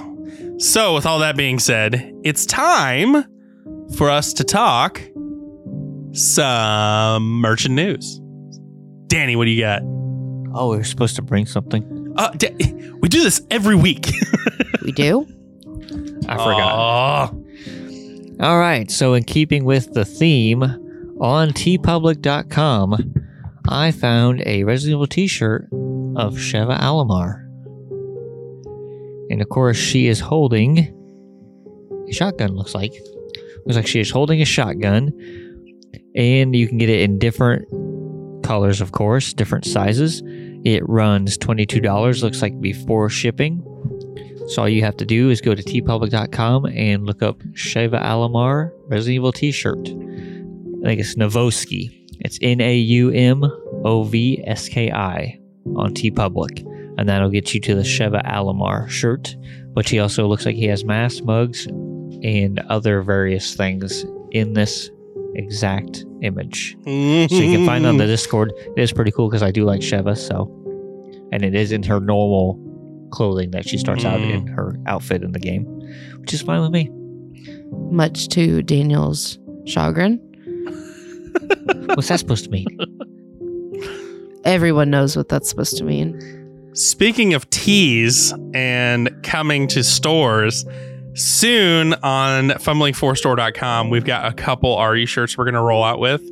[0.58, 3.24] So, with all that being said, it's time
[3.96, 5.02] for us to talk
[6.12, 8.20] some merchant news.
[9.08, 9.82] Danny, what do you got?
[10.54, 12.12] Oh, we are supposed to bring something.
[12.16, 12.54] Uh, Da-
[13.00, 14.10] we do this every week.
[14.82, 15.26] We do?
[16.26, 17.30] I forgot.
[17.30, 17.44] Oh,
[18.40, 18.90] All right.
[18.90, 20.62] So, in keeping with the theme,
[21.20, 23.14] on teepublic.com,
[23.68, 25.64] I found a Resident Evil t shirt
[26.16, 27.46] of Sheva Alomar.
[29.30, 30.78] And of course, she is holding
[32.08, 32.92] a shotgun, looks like.
[33.66, 35.12] Looks like she is holding a shotgun.
[36.16, 37.68] And you can get it in different
[38.42, 40.22] colors, of course, different sizes.
[40.64, 43.64] It runs $22, looks like before shipping.
[44.48, 48.72] So all you have to do is go to teepublic.com and look up Sheva Alomar
[48.88, 49.78] Resident Evil t-shirt.
[49.78, 51.99] I think it's Navoski.
[52.20, 53.44] It's N A U M
[53.84, 55.38] O V S K I
[55.76, 56.60] on T Public,
[56.98, 59.36] And that'll get you to the Sheva Alomar shirt.
[59.72, 64.90] But he also looks like he has masks, mugs, and other various things in this
[65.34, 66.76] exact image.
[66.84, 68.10] So you can find on the mm-hmm.
[68.10, 68.52] Discord.
[68.76, 70.56] It is pretty cool because I do like Sheva, so
[71.32, 72.58] and it is in her normal
[73.10, 74.54] clothing that she starts out in mm.
[74.54, 75.64] her outfit in the game,
[76.18, 76.90] which is fine with me.
[77.90, 80.20] Much to Daniel's chagrin.
[81.94, 82.66] What's that supposed to mean?
[84.44, 86.18] Everyone knows what that's supposed to mean.
[86.72, 90.64] Speaking of tees and coming to stores,
[91.14, 96.22] soon on fumbling4store.com, we've got a couple RE shirts we're going to roll out with.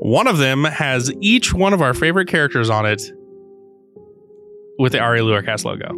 [0.00, 3.02] One of them has each one of our favorite characters on it
[4.78, 5.88] with the RE Lurecast logo.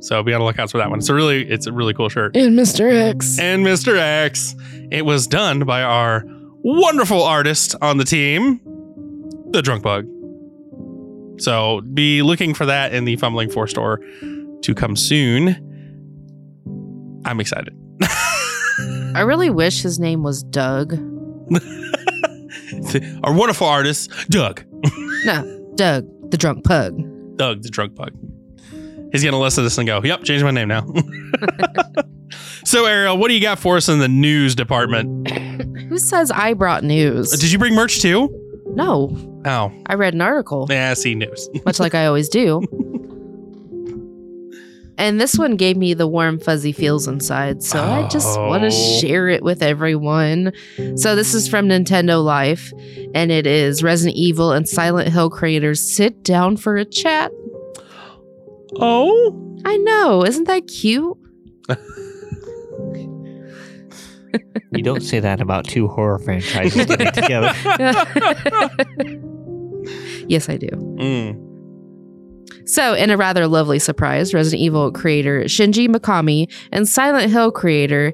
[0.00, 0.98] So be on the lookout for that one.
[0.98, 2.36] It's a really it's a really cool shirt.
[2.36, 2.92] And Mr.
[2.92, 3.38] X.
[3.38, 3.98] And Mr.
[3.98, 4.54] X.
[4.90, 6.24] It was done by our
[6.64, 8.60] wonderful artist on the team,
[9.50, 10.08] the Drunk Bug.
[11.38, 14.00] So be looking for that in the Fumbling 4 store
[14.62, 15.60] to come soon.
[17.24, 17.76] I'm excited.
[18.00, 20.94] I really wish his name was Doug.
[23.22, 24.64] our wonderful artist, Doug.
[25.24, 26.96] No, Doug, the drunk pug.
[27.36, 28.12] Doug, the drunk bug.
[29.12, 30.84] He's going to listen to this and go, yep, change my name now.
[32.64, 35.28] so, Ariel, what do you got for us in the news department?
[35.94, 37.30] Who says I brought news?
[37.30, 38.28] Did you bring merch too?
[38.74, 41.48] no, Oh, I read an article, yeah, see news.
[41.64, 42.62] much like I always do.
[44.98, 47.62] And this one gave me the warm, fuzzy feels inside.
[47.62, 48.98] So I just want to Oh.
[49.00, 50.52] share it with everyone.
[50.96, 52.72] So this is from Nintendo Life,
[53.14, 57.30] and it is Resident Evil and Silent Hill creators sit down for a chat.
[58.80, 60.24] Oh, I know.
[60.24, 61.16] Isn't that cute?
[64.76, 67.52] You don't say that about two horror franchises getting together.
[70.28, 70.68] yes, I do.
[70.68, 71.50] Mm.
[72.66, 78.12] So, in a rather lovely surprise, Resident Evil creator Shinji Mikami and Silent Hill creator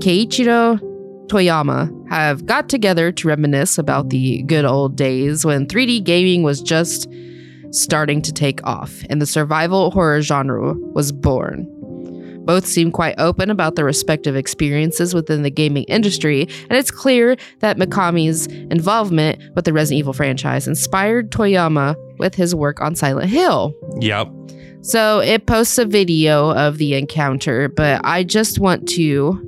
[0.00, 0.78] Keiichiro
[1.26, 6.60] Toyama have got together to reminisce about the good old days when 3D gaming was
[6.60, 7.08] just
[7.70, 11.66] starting to take off and the survival horror genre was born.
[12.44, 17.36] Both seem quite open about their respective experiences within the gaming industry, and it's clear
[17.60, 23.30] that Mikami's involvement with the Resident Evil franchise inspired Toyama with his work on Silent
[23.30, 23.74] Hill.
[24.00, 24.28] Yep.
[24.82, 29.40] So it posts a video of the encounter, but I just want to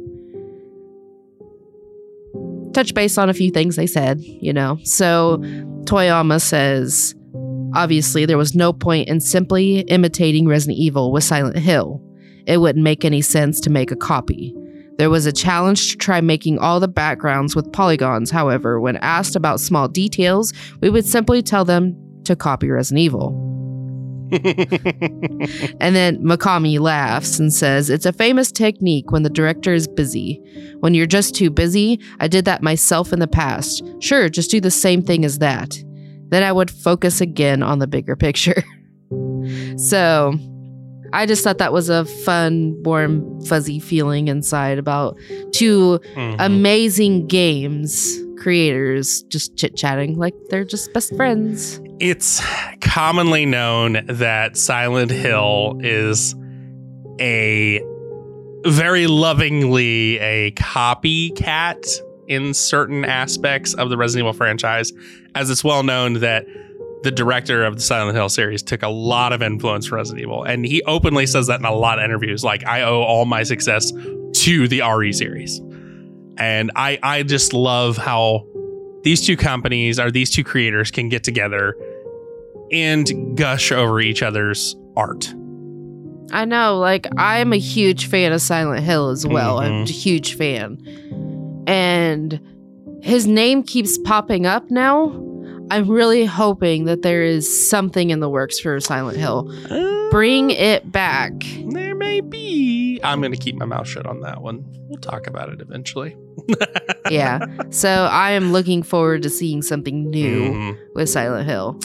[2.73, 4.79] touch base on a few things they said, you know.
[4.83, 5.39] So
[5.85, 7.15] Toyama says,
[7.75, 12.03] obviously, there was no point in simply imitating Resident Evil with Silent Hill.
[12.47, 14.55] It wouldn't make any sense to make a copy.
[14.99, 18.31] There was a challenge to try making all the backgrounds with polygons.
[18.31, 21.95] However, when asked about small details, we would simply tell them
[22.25, 23.43] to copy Resident Evil.
[25.81, 30.41] And then Mikami laughs and says, It's a famous technique when the director is busy.
[30.81, 33.85] When you're just too busy, I did that myself in the past.
[34.01, 35.79] Sure, just do the same thing as that.
[36.29, 38.65] Then I would focus again on the bigger picture.
[39.77, 40.37] so,
[41.13, 45.17] I just thought that was a fun, warm, fuzzy feeling inside about
[45.53, 46.37] two Mhm.
[46.39, 51.81] amazing games creators just chit chatting like they're just best friends.
[51.99, 52.43] it's
[52.83, 56.35] commonly known that Silent Hill is
[57.19, 57.81] a
[58.67, 61.83] very lovingly a copycat
[62.29, 64.93] in certain aspects of the Resident Evil franchise,
[65.35, 66.45] as it's well known that
[67.07, 70.43] the director of the Silent Hill series took a lot of influence from Resident Evil,
[70.43, 72.43] and he openly says that in a lot of interviews.
[72.43, 75.61] Like, I owe all my success to the RE series,
[76.37, 78.45] and I I just love how
[79.05, 81.77] these two companies or these two creators can get together
[82.73, 85.33] and gush over each other's art.
[86.33, 89.61] I know, like I'm a huge fan of Silent Hill as well.
[89.61, 89.89] I'm Mhm.
[89.89, 90.79] a huge fan.
[91.69, 92.41] And
[93.01, 95.13] his name keeps popping up now.
[95.71, 99.51] I'm really hoping that there is something in the works for Silent Hill.
[100.11, 101.33] Bring it back.
[101.71, 103.01] There may be.
[103.03, 104.65] I'm going to keep my mouth shut on that one.
[104.89, 106.17] We'll talk about it eventually.
[107.09, 107.47] Yeah.
[107.71, 110.77] so I am looking forward to seeing something new Mhm.
[110.97, 111.79] with Silent Hill.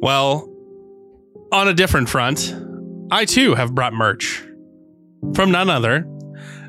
[0.00, 0.48] Well,
[1.50, 2.54] on a different front,
[3.10, 4.44] I too have brought merch
[5.34, 6.06] from none other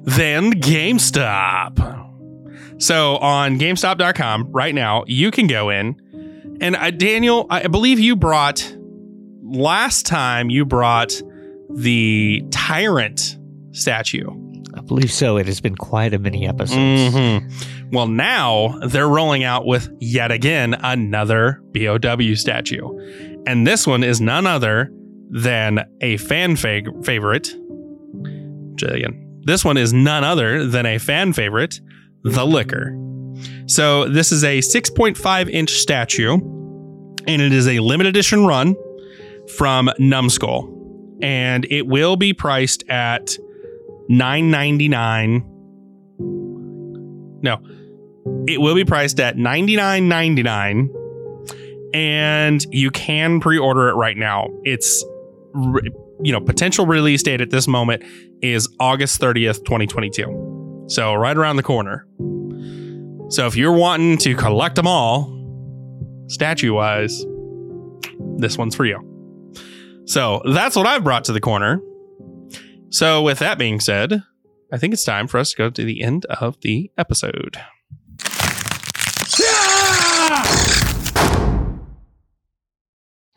[0.06, 1.78] than GameStop.
[2.82, 5.96] So on GameStop.com right now, you can go in
[6.62, 8.76] and uh, Daniel, I believe you brought
[9.44, 11.22] last time you brought
[11.74, 13.38] the Tyrant
[13.72, 14.26] statue.
[14.74, 15.36] I believe so.
[15.38, 17.14] It has been quite a many episodes.
[17.14, 17.92] Mhm.
[17.92, 22.88] Well, now they're rolling out with yet again another BOW statue.
[23.46, 24.90] And this one is none other
[25.30, 27.54] than a fan fag- favorite.
[28.76, 29.18] Jillian.
[29.44, 31.82] This one is none other than a fan favorite,
[32.24, 32.94] the Licker.
[33.72, 38.76] So this is a 6.5 inch statue, and it is a limited edition run
[39.56, 40.78] from Numskull.
[41.22, 43.38] And it will be priced at
[44.10, 45.48] 9.99
[47.44, 47.58] no.
[48.48, 50.90] It will be priced at $99.99
[51.94, 54.48] and you can pre-order it right now.
[54.64, 55.04] It's
[56.24, 58.04] you know, potential release date at this moment
[58.42, 60.86] is August 30th, 2022.
[60.88, 62.06] So right around the corner.
[63.32, 65.32] So if you're wanting to collect them all
[66.28, 67.26] statue-wise,
[68.36, 69.00] this one's for you.
[70.06, 71.82] So that's what I've brought to the corner.
[72.90, 74.22] So with that being said,
[74.74, 77.56] I think it's time for us to go to the end of the episode.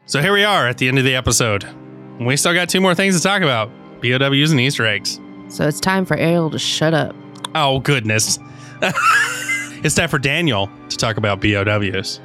[0.07, 1.68] So here we are at the end of the episode.
[2.18, 3.70] We still got two more things to talk about
[4.03, 5.20] BOWs and Easter eggs.
[5.49, 7.14] So it's time for Ariel to shut up.
[7.55, 8.40] Oh, goodness.
[9.85, 12.18] it's time for Daniel to talk about BOWs.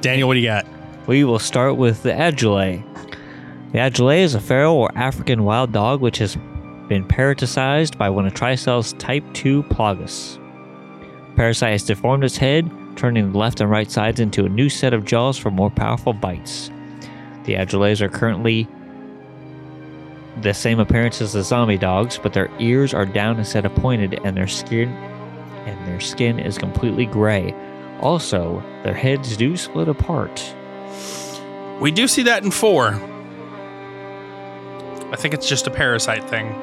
[0.00, 0.64] Daniel, what do you got?
[1.08, 2.84] We will start with the Adjule.
[3.72, 6.36] The Adjule is a feral or African wild dog which has
[6.88, 10.38] been parasitized by one of Tricell's type 2 plagas.
[11.34, 14.94] Parasite has deformed its head, turning the left and right sides into a new set
[14.94, 16.70] of jaws for more powerful bites.
[17.42, 18.68] The Adjules are currently
[20.42, 24.20] the same appearance as the zombie dogs, but their ears are down instead of pointed,
[24.24, 24.96] and their skin
[25.66, 27.54] and their skin is completely gray.
[28.00, 30.54] Also, their heads do split apart.
[31.80, 32.88] We do see that in four.
[35.12, 36.54] I think it's just a parasite thing.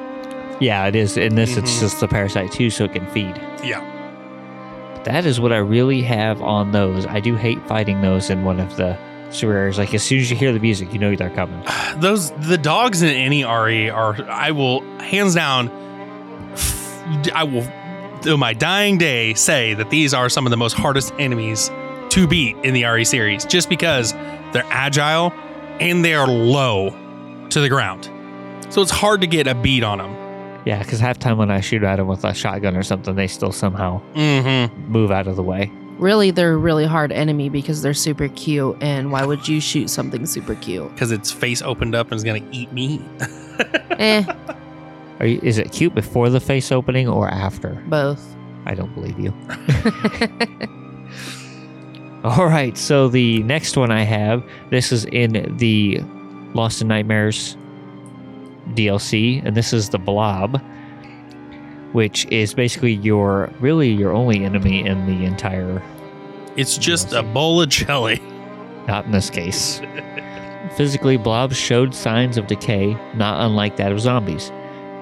[0.60, 1.16] Yeah, it is.
[1.16, 1.80] In this, it's Mhm.
[1.80, 3.40] just the parasite too, so it can feed.
[3.64, 3.82] Yeah.
[5.04, 7.06] That is what I really have on those.
[7.06, 8.96] I do hate fighting those in one of the
[9.30, 9.78] super rares.
[9.78, 11.60] Like as soon as you hear the music, you know they're coming.
[11.96, 15.70] Those the dogs in any RE are I will hands down
[16.52, 17.02] f-
[17.34, 17.66] I will
[18.22, 21.70] to my dying day say that these are some of the most hardest enemies
[22.10, 24.12] to beat in the RE series just because
[24.52, 25.32] they're agile
[25.80, 26.90] and they are low
[27.50, 28.08] to the ground.
[28.70, 30.14] So it's hard to get a beat on them.
[30.64, 33.26] Yeah, because half time when I shoot at them with a shotgun or something, they
[33.26, 34.90] still somehow Mm-hmm.
[34.92, 35.70] move out of the way.
[35.98, 38.76] Really, they're a really hard enemy because they're super cute.
[38.80, 40.90] And why would you shoot something super cute?
[40.94, 43.00] Because its face opened up and is gonna eat me.
[43.90, 44.22] eh,
[45.22, 47.80] Are you, is it cute before the face opening or after?
[47.86, 48.36] both.
[48.66, 49.32] I don't believe you.
[52.24, 56.00] All right, so the next one I have, this is in the
[56.54, 57.56] Lost in Nightmares
[58.74, 60.60] DLC, and this is the Blob,
[61.92, 65.82] which is basically your really your only enemy in the entire.
[66.56, 68.20] It's just a bowl of jelly.
[68.88, 69.80] Not in this case.
[70.76, 74.50] Physically, blobs showed signs of decay, not unlike that of zombies.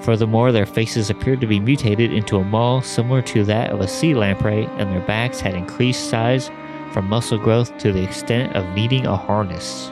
[0.02, 3.88] Furthermore, their faces appeared to be mutated into a maw similar to that of a
[3.88, 6.50] sea lamprey, and their backs had increased size
[6.92, 9.90] from muscle growth to the extent of needing a harness.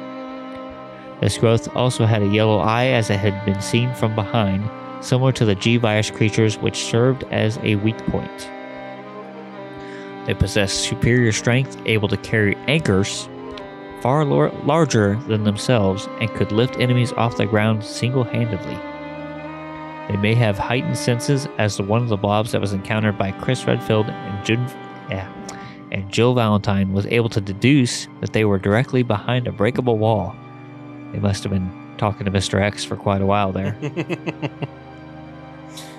[1.21, 4.69] This growth also had a yellow eye as it had been seen from behind,
[5.01, 8.51] similar to the G virus creatures which served as a weak point.
[10.27, 13.29] They possessed superior strength, able to carry anchors
[14.01, 18.79] far lar- larger than themselves, and could lift enemies off the ground single handedly.
[20.09, 23.31] They may have heightened senses, as the one of the blobs that was encountered by
[23.33, 24.67] Chris Redfield and Jim,
[25.11, 25.31] yeah,
[25.93, 30.35] and Jill Valentine was able to deduce that they were directly behind a breakable wall.
[31.13, 32.61] They must have been talking to Mr.
[32.61, 33.77] X for quite a while there.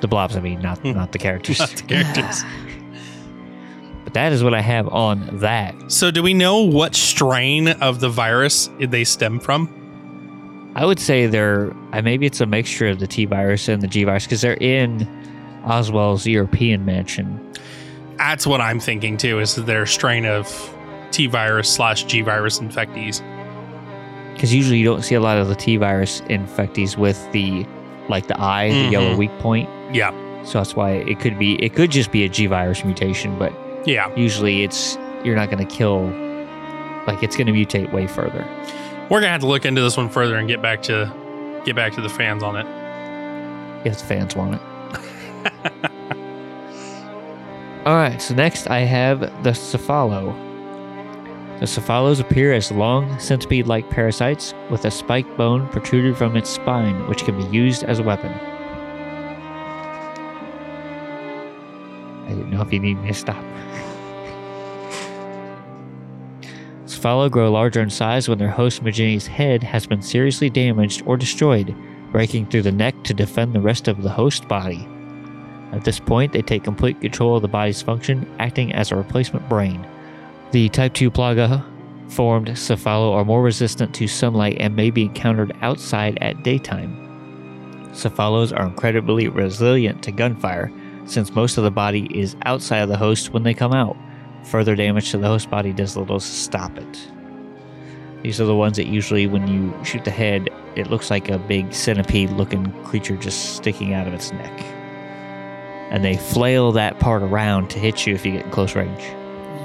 [0.02, 1.60] the blobs, I mean, not not the characters.
[1.60, 2.44] Not the characters.
[4.06, 5.92] But that is what I have on that.
[5.92, 10.72] so, do we know what strain of the virus they stem from?
[10.76, 14.04] I would say they're maybe it's a mixture of the T virus and the G
[14.04, 15.08] virus because they're in
[15.66, 17.40] Ozwell's European mansion.
[18.18, 19.40] That's what I'm thinking too.
[19.40, 20.48] Is their strain of
[21.12, 23.22] T virus slash G virus infectees?
[24.34, 27.66] Because usually you don't see a lot of the T virus infectees with the
[28.08, 28.86] like the eye, Mhm.
[28.86, 29.70] the yellow weak point.
[29.94, 30.12] Yeah,
[30.44, 33.52] So that's why it could be it could just be a G virus mutation, but
[33.86, 34.10] yeah.
[34.16, 36.04] usually it's you're not going to kill
[37.08, 38.46] like it's going to mutate way further.
[39.10, 41.12] We're gonna have to look into this one further and get back to
[41.66, 42.66] get back to the fans on it.
[43.86, 44.62] Yes, fans want it.
[47.86, 50.36] All right, so next I have the cephalo.
[51.60, 56.50] The cephalos appear as long centipede like parasites with a spiked bone protruded from its
[56.50, 58.32] spine, which can be used as a weapon.
[62.26, 63.44] I didn't know if you need me to stop.
[67.00, 71.16] Cephalo grow larger in size when their host Majini's head has been seriously damaged or
[71.16, 71.74] destroyed,
[72.12, 74.86] breaking through the neck to defend the rest of the host body.
[75.72, 79.48] At this point, they take complete control of the body's function, acting as a replacement
[79.48, 79.88] brain.
[80.52, 81.64] The Type 2 Plaga
[82.12, 86.98] formed cephalo are more resistant to sunlight and may be encountered outside at daytime.
[87.94, 90.70] Cephalos are incredibly resilient to gunfire,
[91.06, 93.96] since most of the body is outside of the host when they come out.
[94.44, 97.08] Further damage to the host body does little to stop it.
[98.24, 101.38] These are the ones that usually, when you shoot the head, it looks like a
[101.38, 104.62] big centipede looking creature just sticking out of its neck.
[105.92, 109.04] And they flail that part around to hit you if you get in close range.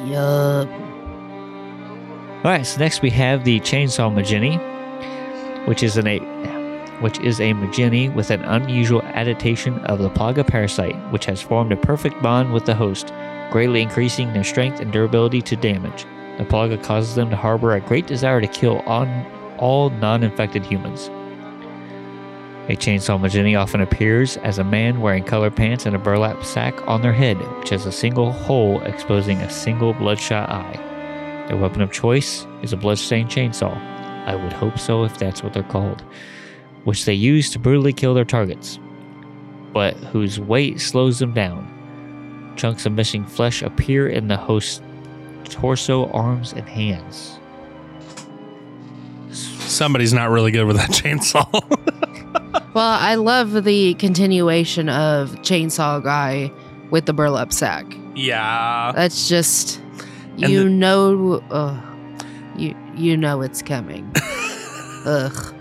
[0.08, 0.68] Yup.
[2.44, 4.58] Alright, so next we have the Chainsaw Majini,
[5.66, 6.18] which is an a
[7.00, 11.72] which is a Majini with an unusual adaptation of the Plaga parasite, which has formed
[11.72, 13.12] a perfect bond with the host,
[13.50, 16.06] greatly increasing their strength and durability to damage.
[16.38, 19.08] The Plaga causes them to harbor a great desire to kill on
[19.58, 21.08] all non-infected humans.
[22.66, 26.74] A chainsaw Majini often appears as a man wearing colored pants and a burlap sack
[26.88, 31.44] on their head, which has a single hole exposing a single bloodshot eye.
[31.46, 33.76] Their weapon of choice is a bloodstained chainsaw.
[34.26, 36.02] I would hope so if that's what they're called,
[36.84, 38.78] which they use to brutally kill their targets,
[39.74, 41.73] but whose weight slows them down.
[42.56, 44.80] Chunks of missing flesh appear in the host's
[45.44, 47.38] torso, arms, and hands.
[49.30, 51.44] Somebody's not really good with that chainsaw.
[52.74, 56.50] Well, I love the continuation of Chainsaw Guy
[56.90, 57.86] with the burlap sack.
[58.14, 58.92] yeah.
[58.94, 59.80] That's just
[60.36, 61.80] you the- know uh,
[62.56, 64.10] you you know it's coming.
[65.06, 65.54] Ugh.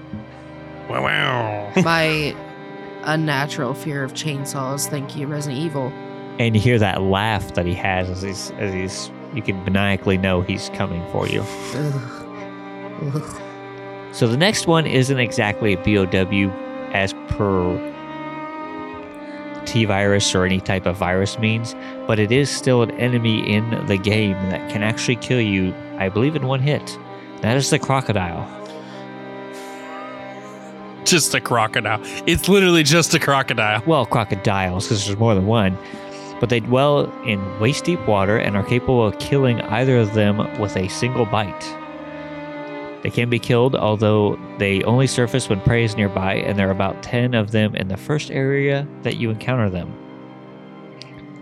[0.89, 1.01] Wow.
[1.03, 1.73] wow.
[1.83, 2.35] My
[3.03, 4.87] unnatural fear of chainsaws.
[4.89, 5.91] Thank you, Resident Evil.
[6.39, 10.17] And you hear that laugh that he has as he's, as he's you can maniacally
[10.17, 11.43] know he's coming for you.
[14.13, 16.51] So the next one isn't exactly a BOW
[16.93, 17.91] as per
[19.65, 21.75] T virus or any type of virus means,
[22.05, 26.09] but it is still an enemy in the game that can actually kill you, I
[26.09, 26.97] believe, in one hit.
[27.41, 28.47] That is the crocodile.
[31.05, 31.99] Just a crocodile.
[32.27, 33.81] It's literally just a crocodile.
[33.85, 35.77] Well, crocodiles, because there's more than one.
[36.39, 40.37] But they dwell in waist deep water and are capable of killing either of them
[40.59, 41.77] with a single bite.
[43.03, 46.71] They can be killed, although they only surface when prey is nearby, and there are
[46.71, 49.93] about 10 of them in the first area that you encounter them,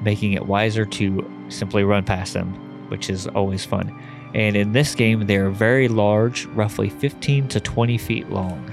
[0.02, 2.54] making it wiser to simply run past them,
[2.90, 3.96] which is always fun.
[4.34, 8.72] And in this game, they are very large, roughly 15 to 20 feet long.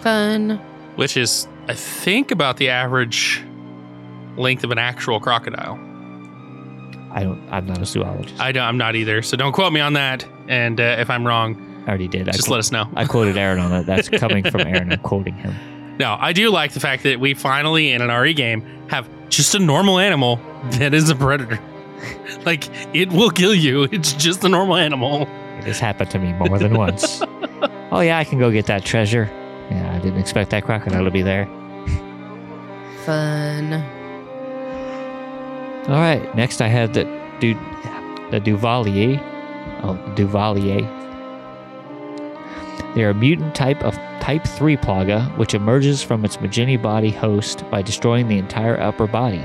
[0.00, 0.58] Fun.
[0.96, 3.42] Which is, I think, about the average
[4.36, 5.78] length of an actual crocodile.
[7.10, 7.40] I don't.
[7.50, 8.40] I'm not a zoologist.
[8.40, 10.26] I, I don't, I'm not either, so don't quote me on that.
[10.48, 11.56] And uh, if I'm wrong,
[11.86, 12.28] I already did.
[12.28, 12.88] I just qu- let us know.
[12.94, 13.86] I quoted Aaron on that.
[13.86, 14.92] That's coming from Aaron.
[14.92, 15.54] I'm quoting him.
[15.98, 19.54] No, I do like the fact that we finally, in an RE game, have just
[19.54, 20.40] a normal animal
[20.72, 21.60] that is a predator.
[22.46, 23.84] like, it will kill you.
[23.92, 25.22] It's just a normal animal.
[25.58, 27.22] It has happened to me more than once.
[27.92, 29.30] Oh yeah, I can go get that treasure.
[29.70, 31.44] Yeah, I didn't expect that crocodile to be there.
[33.04, 33.84] Fun.
[35.88, 37.04] All right, next I have the
[37.40, 37.54] du-
[38.30, 39.20] the Duvalia.
[39.82, 40.88] Oh, Duvalia.
[42.94, 47.10] They are a mutant type of Type 3 Plaga, which emerges from its Majini body
[47.10, 49.44] host by destroying the entire upper body.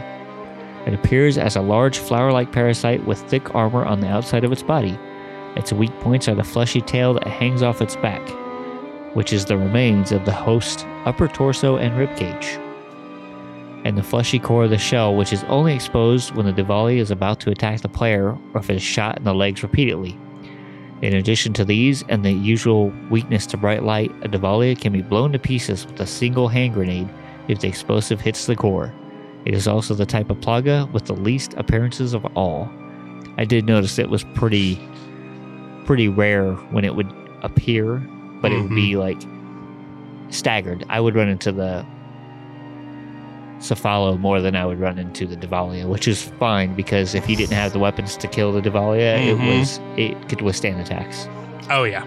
[0.85, 4.51] It appears as a large flower like parasite with thick armor on the outside of
[4.51, 4.97] its body.
[5.55, 8.21] Its weak points are the fleshy tail that hangs off its back,
[9.15, 12.61] which is the remains of the host's upper torso and ribcage,
[13.87, 17.09] and the fleshy core of the shell, which is only exposed when the Duvalia is
[17.09, 20.19] about to attack the player or if it is shot in the legs repeatedly.
[21.01, 25.01] In addition to these and the usual weakness to bright light, a Duvalia can be
[25.01, 27.07] blown to pieces with a single hand grenade
[27.47, 28.93] if the explosive hits the core.
[29.45, 32.69] It is also the type of Plaga with the least appearances of all.
[33.37, 34.85] I did notice it was pretty
[35.85, 37.09] pretty rare when it would
[37.41, 37.99] appear,
[38.41, 38.99] but it would be mm-hmm.
[38.99, 40.85] like staggered.
[40.89, 41.85] I would run into the
[43.59, 47.35] Cephalo more than I would run into the Duvalia, which is fine because if he
[47.35, 49.27] didn't have the weapons to kill the Duvalia, Mhm.
[49.27, 51.27] it was it could withstand attacks.
[51.69, 52.03] Oh yeah.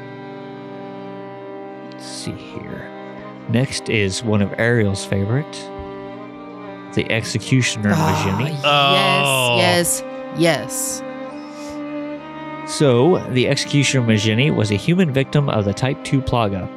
[1.92, 2.88] Let's see here.
[3.48, 5.52] Next is one of Ariel's favorite,
[6.94, 8.56] the Executioner Ah, Majini.
[8.64, 9.56] Oh.
[9.58, 10.02] Yes,
[10.38, 11.02] yes, yes.
[12.66, 16.68] So, the Executioner Majini was a human victim of the Type 2 Plaga.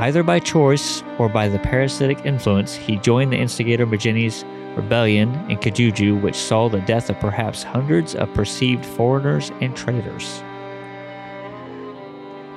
[0.00, 5.58] Either by choice or by the parasitic influence, he joined the instigator Majini's rebellion in
[5.58, 10.42] Kijuju, which saw the death of perhaps hundreds of perceived foreigners and traitors.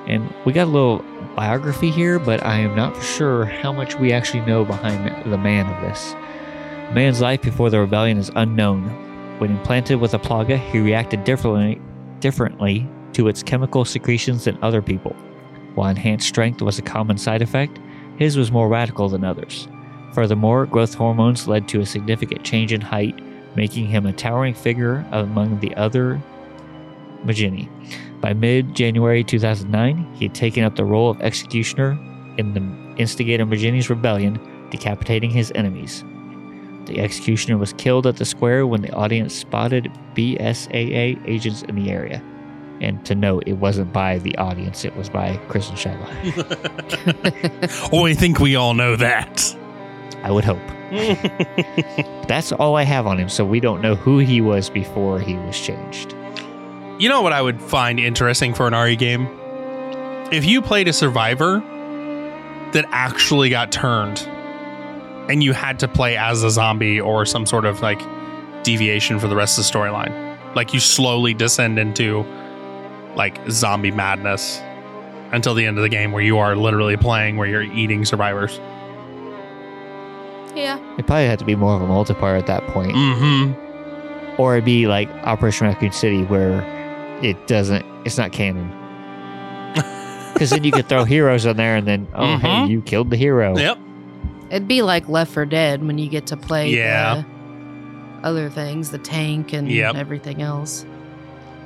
[0.06, 1.04] And we got a little
[1.36, 5.66] biography here, but I am not sure how much we actually know behind the man
[5.66, 6.14] of this.
[6.94, 8.84] Man's life before the rebellion is unknown.
[9.38, 11.78] When implanted with a plaga, he reacted differently,
[12.20, 15.14] differently to its chemical secretions than other people.
[15.74, 17.78] While enhanced strength was a common side effect,
[18.16, 19.68] his was more radical than others.
[20.12, 23.20] Furthermore, growth hormones led to a significant change in height,
[23.56, 26.22] making him a towering figure among the other
[27.24, 27.68] Majini.
[28.20, 31.98] By mid January 2009, he had taken up the role of executioner
[32.38, 34.38] in the instigator Majini's rebellion,
[34.70, 36.04] decapitating his enemies.
[36.86, 41.90] The executioner was killed at the square when the audience spotted BSAA agents in the
[41.90, 42.22] area.
[42.80, 46.08] And to note, it wasn't by the audience, it was by Chris and Shiloh.
[47.92, 49.56] Oh, I think we all know that.
[50.22, 50.58] I would hope.
[52.28, 55.34] That's all I have on him, so we don't know who he was before he
[55.34, 56.14] was changed.
[56.98, 59.28] You know what I would find interesting for an RE game?
[60.32, 61.60] If you played a survivor
[62.72, 64.20] that actually got turned
[65.28, 68.00] and you had to play as a zombie or some sort of like
[68.62, 70.38] deviation for the rest of the storyline.
[70.54, 72.24] Like you slowly descend into
[73.16, 74.60] like zombie madness
[75.32, 78.58] until the end of the game where you are literally playing where you're eating survivors.
[80.54, 80.78] Yeah.
[80.98, 82.92] It probably had to be more of a multiplayer at that point.
[82.94, 84.40] Mm-hmm.
[84.40, 86.60] Or it'd be like Operation Raccoon City where
[87.22, 88.70] it doesn't, it's not canon.
[90.34, 92.68] Because then you could throw heroes in there and then, oh, hey, Mhm.
[92.68, 93.56] you killed the hero.
[93.56, 93.78] Yep.
[94.50, 97.22] It'd be like Left 4 Dead when you get to play Yeah.
[98.22, 99.94] the other things, the tank and Yep.
[99.94, 100.84] everything else.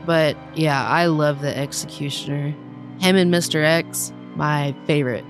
[0.09, 2.55] But yeah, I love the Executioner.
[2.99, 3.63] Him and Mr.
[3.63, 5.23] X, my favorite.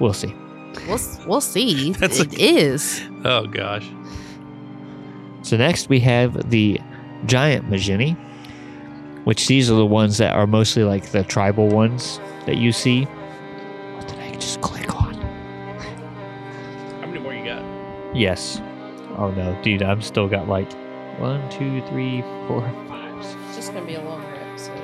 [0.00, 0.34] We'll see.
[0.88, 1.92] We'll we'll see.
[1.98, 3.02] That's It like- is.
[3.26, 3.86] Oh gosh.
[5.42, 6.80] So next we have the
[7.26, 8.16] giant Majini,
[9.24, 13.04] which these are the ones that are mostly like the tribal ones that you see.
[13.04, 15.12] What did I just click on?
[17.02, 17.62] How many more you got?
[18.16, 18.62] Yes.
[19.18, 20.70] Oh no, dude, I'm still got like
[21.18, 23.36] one, two, three, four, five, six.
[23.48, 24.80] It's just gonna be a longer episode.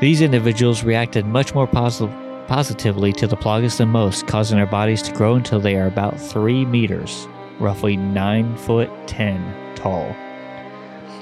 [0.00, 5.02] These individuals reacted much more posi- positively to the plagas than most, causing their bodies
[5.02, 10.16] to grow until they are about 3 meters, roughly 9 foot 10 tall,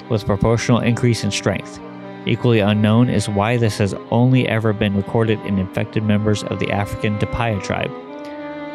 [0.09, 1.79] with proportional increase in strength.
[2.25, 6.71] Equally unknown is why this has only ever been recorded in infected members of the
[6.71, 7.91] African Ndipaya tribe.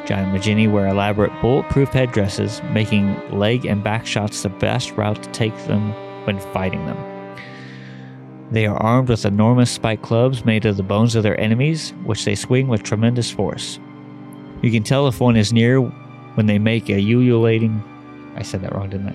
[0.07, 5.31] Giant Majini wear elaborate bulletproof headdresses, making leg and back shots the best route to
[5.31, 5.93] take them
[6.27, 6.99] when fighting them.
[8.51, 12.25] They are armed with enormous spike clubs made of the bones of their enemies, which
[12.25, 13.79] they swing with tremendous force.
[14.63, 17.83] You can tell if one is near when they make a ululating.
[18.37, 19.15] I said that wrong, didn't I?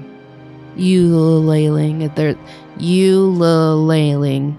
[0.79, 2.13] Ululaling.
[2.15, 2.35] They're
[2.77, 4.55] ululaling.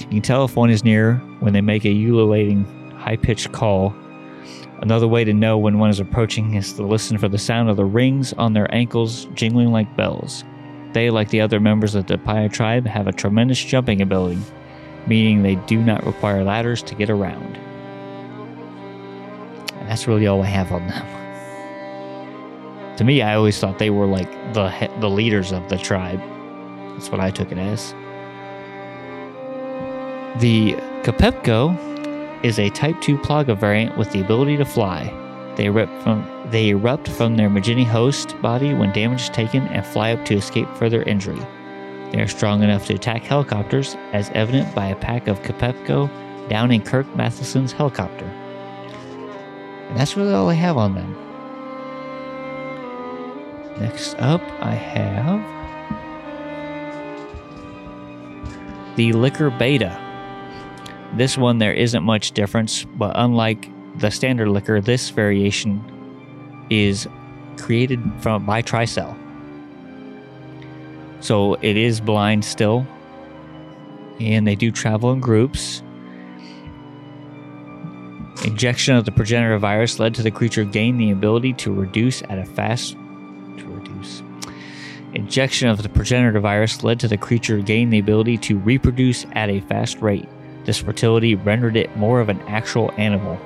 [0.00, 2.64] You can tell if one is near when they make a ululating,
[3.08, 3.94] high pitched call,
[4.80, 7.76] Another way to know when one is approaching is to listen for the sound of
[7.76, 10.44] the rings on their ankles jingling like bells.
[10.92, 14.40] They, like the other members of the Paya tribe, have a tremendous jumping ability,
[15.08, 17.56] meaning they do not require ladders to get around.
[19.72, 21.06] And that's really all I have on them.
[22.98, 26.20] To me, I always thought they were like the he- the leaders of the tribe.
[26.92, 27.92] That's what I took it as.
[30.40, 31.87] The Kipepeo
[32.42, 35.12] is a Type 2 Plaga variant with the ability to fly.
[35.56, 39.84] They erupt from they erupt from their Majini host body when damage is taken and
[39.84, 41.40] fly up to escape further injury.
[42.10, 46.08] They are strong enough to attack helicopters, as evident by a pack of Kipepeo
[46.48, 48.24] down in Kirk Mathison's helicopter.
[48.24, 51.14] And that's really all I have on them.
[53.78, 55.44] Next up, I have
[58.96, 60.07] the Licker Beta.
[61.14, 65.82] This one, there isn't much difference, but unlike the standard licker, this variation
[66.70, 67.08] is
[67.56, 69.16] created from by Tricell.
[71.20, 72.86] So it is blind still,
[74.20, 75.82] and they do travel in groups.
[78.44, 82.38] Injection of the progenitor virus led to the creature gain the ability to reduce at
[82.38, 84.22] a fast to reduce.
[85.14, 89.50] Injection of the progenitor virus led to the creature gain the ability to reproduce at
[89.50, 90.28] a fast rate.
[90.68, 93.36] This fertility rendered it more of an actual animal.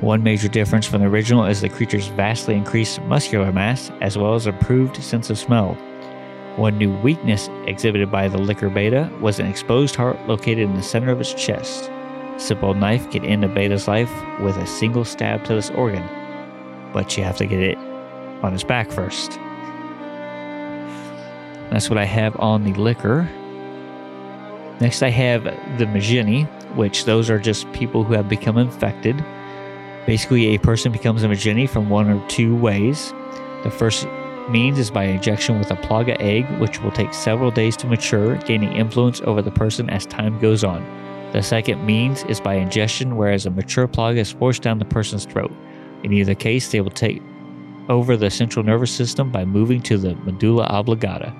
[0.00, 4.34] One major difference from the original is the creature's vastly increased muscular mass, as well
[4.34, 5.74] as improved sense of smell.
[6.56, 10.82] One new weakness exhibited by the Licker Beta was an exposed heart located in the
[10.82, 11.88] center of its chest.
[12.36, 14.10] Simple knife can end a beta's life
[14.40, 16.02] with a single stab to this organ,
[16.92, 17.78] but you have to get it
[18.42, 19.38] on its back first.
[21.70, 23.30] That's what I have on the licker.
[24.80, 25.44] Next, I have
[25.78, 29.16] the Majini, which those are just people who have become infected.
[30.06, 33.12] Basically, a person becomes a Majini from one or two ways.
[33.64, 34.06] The first
[34.48, 38.36] means is by injection with a Plaga egg, which will take several days to mature,
[38.36, 40.84] gaining influence over the person as time goes on.
[41.32, 45.26] The second means is by ingestion, whereas a mature Plaga is forced down the person's
[45.26, 45.52] throat.
[46.04, 47.20] In either case, they will take
[47.88, 51.34] over the central nervous system by moving to the medulla oblongata.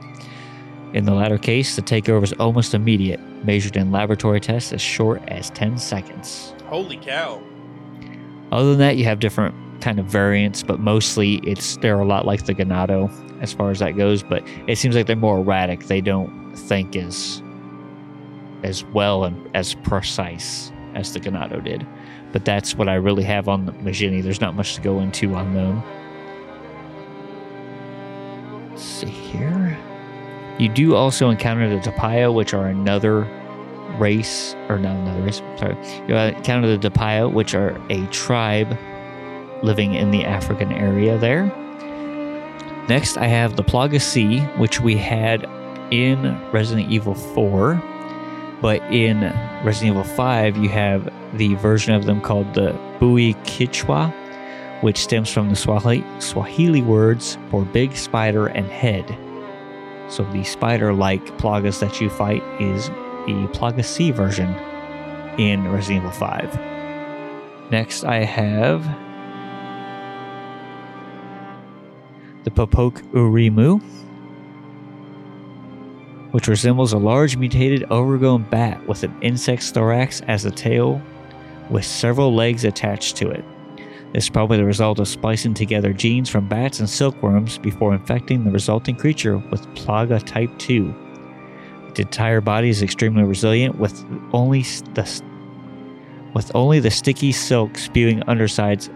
[0.94, 5.22] In the latter case, the takeover is almost immediate, measured in laboratory tests as short
[5.28, 6.54] as 10 seconds.
[6.66, 7.42] Holy cow.
[8.50, 12.26] Other than that, you have different kind of variants, but mostly it's they're a lot
[12.26, 13.10] like the Ganado
[13.42, 14.22] as far as that goes.
[14.22, 15.84] But it seems like they're more erratic.
[15.84, 17.42] They don't think as
[18.64, 21.86] as well and as precise as the Ganado did.
[22.32, 24.22] But that's what I really have on the Majini.
[24.22, 25.82] There's not much to go into on them.
[28.70, 29.78] Let's see here.
[30.58, 33.20] You do also encounter the Ndipaya, which are another
[33.98, 35.76] race, or not another race, sorry.
[36.08, 38.76] You encounter the Ndipaya, which are a tribe
[39.62, 41.46] living in the African area there.
[42.88, 45.48] Next, I have the Plaga C, which we had
[45.90, 47.82] in Resident Evil 4.
[48.60, 49.20] But in
[49.64, 54.12] Resident Evil 5, you have the version of them called the Bui Kichwa,
[54.82, 59.16] which stems from the Swahili, Swahili words for big spider and head.
[60.08, 62.88] So the spider-like plagas that you fight is
[63.26, 64.48] the Plaga C version
[65.38, 66.58] in Resident Evil 5.
[67.70, 68.84] Next, I have
[72.44, 73.82] the Popoke Urimu,
[76.30, 81.02] which resembles a large mutated overgrown bat with an insect's thorax as a tail
[81.68, 83.44] with several legs attached to it.
[84.12, 88.44] This is probably the result of splicing together genes from bats and silkworms before infecting
[88.44, 90.94] the resulting creature with Plaga Type 2.
[91.88, 94.62] Its entire body is extremely resilient with only
[94.94, 95.22] the
[96.34, 98.88] with only the sticky silk spewing undersides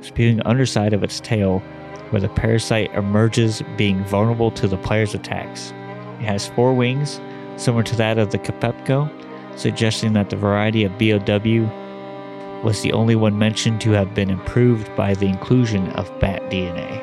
[0.00, 1.60] spewing underside of its tail
[2.10, 5.72] where the parasite emerges being vulnerable to the player's attacks.
[6.20, 7.20] It has four wings,
[7.56, 9.10] similar to that of the Kipepeo,
[9.58, 11.81] suggesting that the variety of BOW
[12.62, 17.00] was the only one mentioned to have been improved by the inclusion of bat DNA.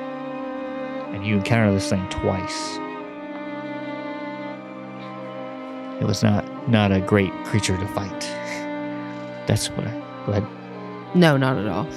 [1.13, 2.77] And you encounter this thing twice.
[6.01, 8.21] It was not not a great creature to fight.
[9.47, 9.91] That's what I
[10.25, 10.47] go ahead.
[11.15, 11.87] No, not at all.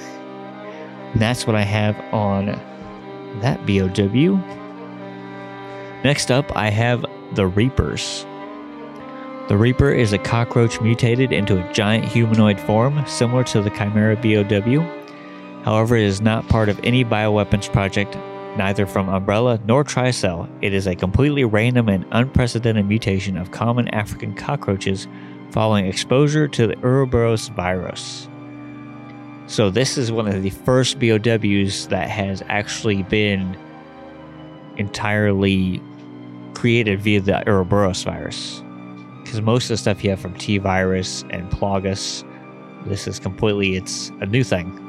[1.13, 2.47] And that's what I have on
[3.41, 4.37] that BOW.
[6.03, 8.25] Next up, I have the Reapers.
[9.49, 14.15] The Reaper is a cockroach mutated into a giant humanoid form, similar to the Chimera
[14.15, 15.63] BOW.
[15.65, 18.15] However, it is not part of any bioweapons project,
[18.57, 20.49] neither from Umbrella nor Tricell.
[20.61, 25.09] It is a completely random and unprecedented mutation of common African cockroaches
[25.51, 28.29] following exposure to the Ouroboros virus.
[29.47, 33.57] So this is one of the first BOWs that has actually been
[34.77, 35.81] entirely
[36.53, 38.62] created via the Ouroboros virus.
[39.23, 42.23] Because most of the stuff you have from T virus and Plagas,
[42.85, 44.79] this is completely it's a new thing.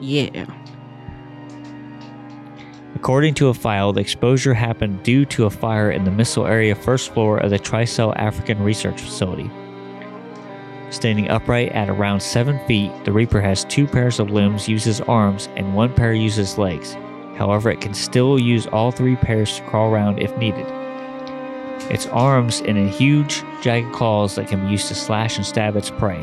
[0.00, 0.46] Yeah.
[2.94, 6.74] According to a file, the exposure happened due to a fire in the missile area
[6.74, 9.50] first floor of the Tricell African Research Facility.
[10.90, 15.48] Standing upright at around 7 feet, the Reaper has two pairs of limbs, uses arms,
[15.56, 16.94] and one pair uses legs.
[17.36, 20.66] However, it can still use all three pairs to crawl around if needed.
[21.90, 25.76] Its arms and a huge, jagged claws that can be used to slash and stab
[25.76, 26.22] its prey.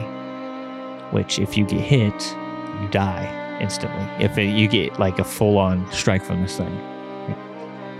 [1.12, 2.36] Which, if you get hit,
[2.82, 4.06] you die instantly.
[4.24, 6.76] If it, you get like a full on strike from this thing,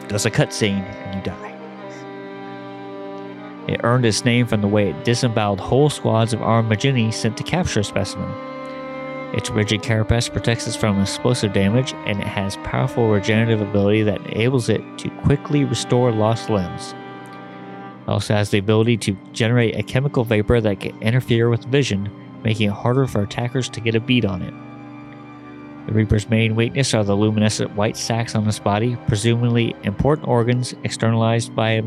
[0.02, 1.52] it does a cutscene and you die.
[3.68, 7.36] It earned its name from the way it disemboweled whole squads of armed Majini sent
[7.38, 8.30] to capture a specimen.
[9.34, 14.26] Its rigid carapace protects it from explosive damage, and it has powerful regenerative ability that
[14.28, 16.94] enables it to quickly restore lost limbs.
[18.08, 22.10] Also has the ability to generate a chemical vapor that can interfere with vision,
[22.44, 24.54] making it harder for attackers to get a bead on it.
[25.88, 30.74] The Reaper's main weakness are the luminescent white sacs on its body, presumably important organs
[30.84, 31.84] externalized by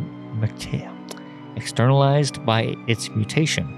[1.57, 3.75] externalized by its mutation.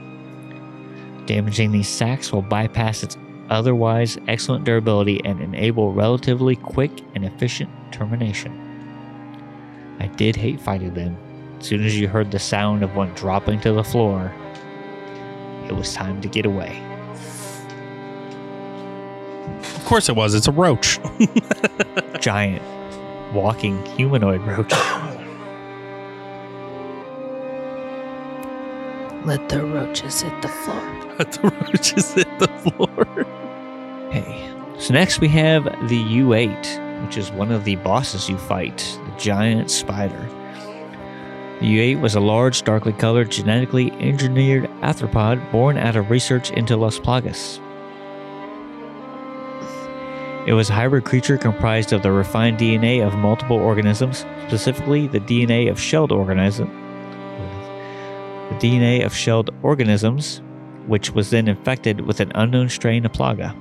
[1.27, 3.17] Damaging these sacs will bypass its
[3.49, 8.67] otherwise excellent durability and enable relatively quick and efficient termination.
[9.99, 11.30] I did hate fighting them.
[11.61, 14.33] As soon as you heard the sound of one dropping to the floor,
[15.67, 16.83] it was time to get away.
[19.59, 20.35] Of course it was.
[20.35, 20.99] It's a roach.
[22.21, 22.63] Giant,
[23.35, 24.73] walking humanoid roach.
[29.27, 31.15] Let the roaches hit the floor.
[31.19, 33.27] Let the roaches hit the floor.
[34.11, 34.51] Hey.
[34.79, 39.15] So next we have the U8, which is one of the bosses you fight, the
[39.19, 40.27] giant spider.
[41.61, 46.75] The U8 was a large, darkly colored, genetically engineered arthropod born out of research into
[46.75, 47.61] Las Plagas.
[50.47, 55.21] It was a hybrid creature comprised of the refined DNA of multiple organisms, specifically the
[55.21, 56.69] DNA of shelled organism,
[58.49, 60.41] the DNA of shelled organisms,
[60.87, 63.55] which was then infected with an unknown strain of plaga.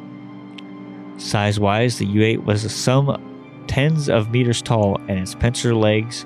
[1.19, 6.25] Size wise, the U8 was some tens of meters tall and its pincer legs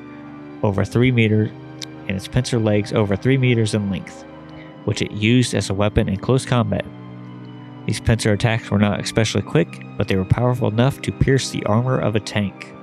[0.61, 1.49] over 3 meters
[2.08, 4.24] and its pincer legs over 3 meters in length,
[4.86, 6.86] which it used as a weapon in close combat.
[7.86, 11.66] These pincer attacks were not especially quick, but they were powerful enough to pierce the
[11.66, 12.74] armor of a tank.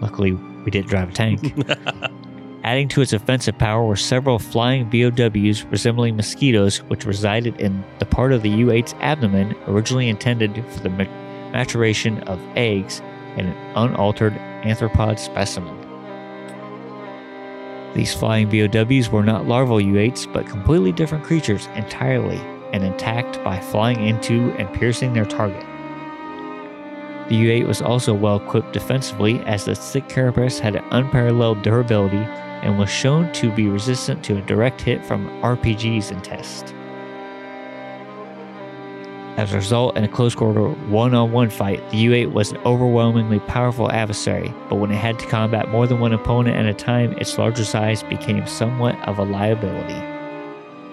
[0.00, 1.54] Luckily, we didn't drive a tank.
[2.64, 8.04] Adding to its offensive power were several flying BOWs resembling mosquitoes, which resided in the
[8.04, 13.00] part of the U8's abdomen originally intended for the maturation of eggs
[13.36, 14.34] in an unaltered
[14.64, 15.77] anthropod specimen.
[17.98, 22.36] These flying BOWs were not larval U8s, but completely different creatures entirely
[22.72, 25.66] and attacked by flying into and piercing their target.
[27.28, 32.24] The U8 was also well equipped defensively as the thick carapace had an unparalleled durability
[32.62, 36.76] and was shown to be resistant to a direct hit from RPGs in test.
[39.38, 42.50] As a result, in a close quarter one on one fight, the U 8 was
[42.50, 46.66] an overwhelmingly powerful adversary, but when it had to combat more than one opponent at
[46.66, 49.94] a time, its larger size became somewhat of a liability.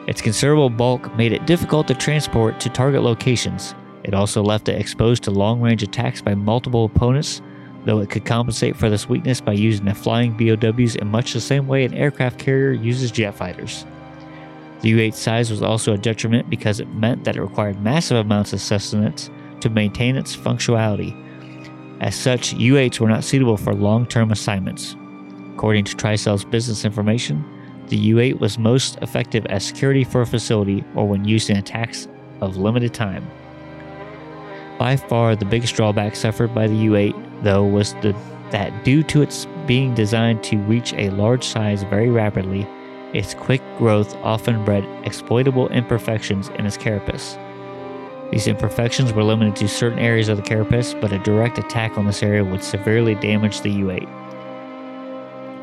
[0.07, 3.73] Its considerable bulk made it difficult to transport to target locations.
[4.03, 7.41] It also left it exposed to long range attacks by multiple opponents,
[7.85, 11.41] though it could compensate for this weakness by using the flying BOWs in much the
[11.41, 13.87] same way an aircraft carrier uses jet fighters.
[14.85, 18.17] The U 8 size was also a detriment because it meant that it required massive
[18.17, 19.31] amounts of sustenance
[19.61, 21.19] to maintain its functionality.
[22.01, 24.95] As such, U 8s were not suitable for long term assignments.
[25.55, 27.43] According to Tricell's business information,
[27.87, 31.57] the U 8 was most effective as security for a facility or when used in
[31.57, 32.07] attacks
[32.41, 33.27] of limited time.
[34.77, 38.15] By far, the biggest drawback suffered by the U 8, though, was the,
[38.51, 42.67] that due to its being designed to reach a large size very rapidly,
[43.15, 47.37] its quick growth often bred exploitable imperfections in its carapace.
[48.31, 52.05] These imperfections were limited to certain areas of the carapace, but a direct attack on
[52.05, 54.01] this area would severely damage the U 8.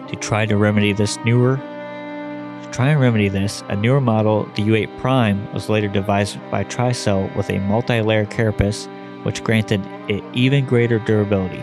[0.08, 4.62] To try to remedy this newer to try and remedy this, a newer model, the
[4.62, 8.86] U8 Prime, was later devised by Tricell with a multi-layer carapace
[9.24, 11.62] which granted it even greater durability.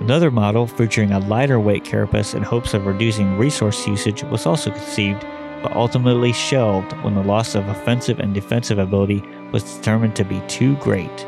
[0.00, 4.70] Another model featuring a lighter weight carapace in hopes of reducing resource usage was also
[4.70, 5.24] conceived
[5.62, 9.20] but ultimately shelved when the loss of offensive and defensive ability
[9.52, 11.26] was determined to be too great.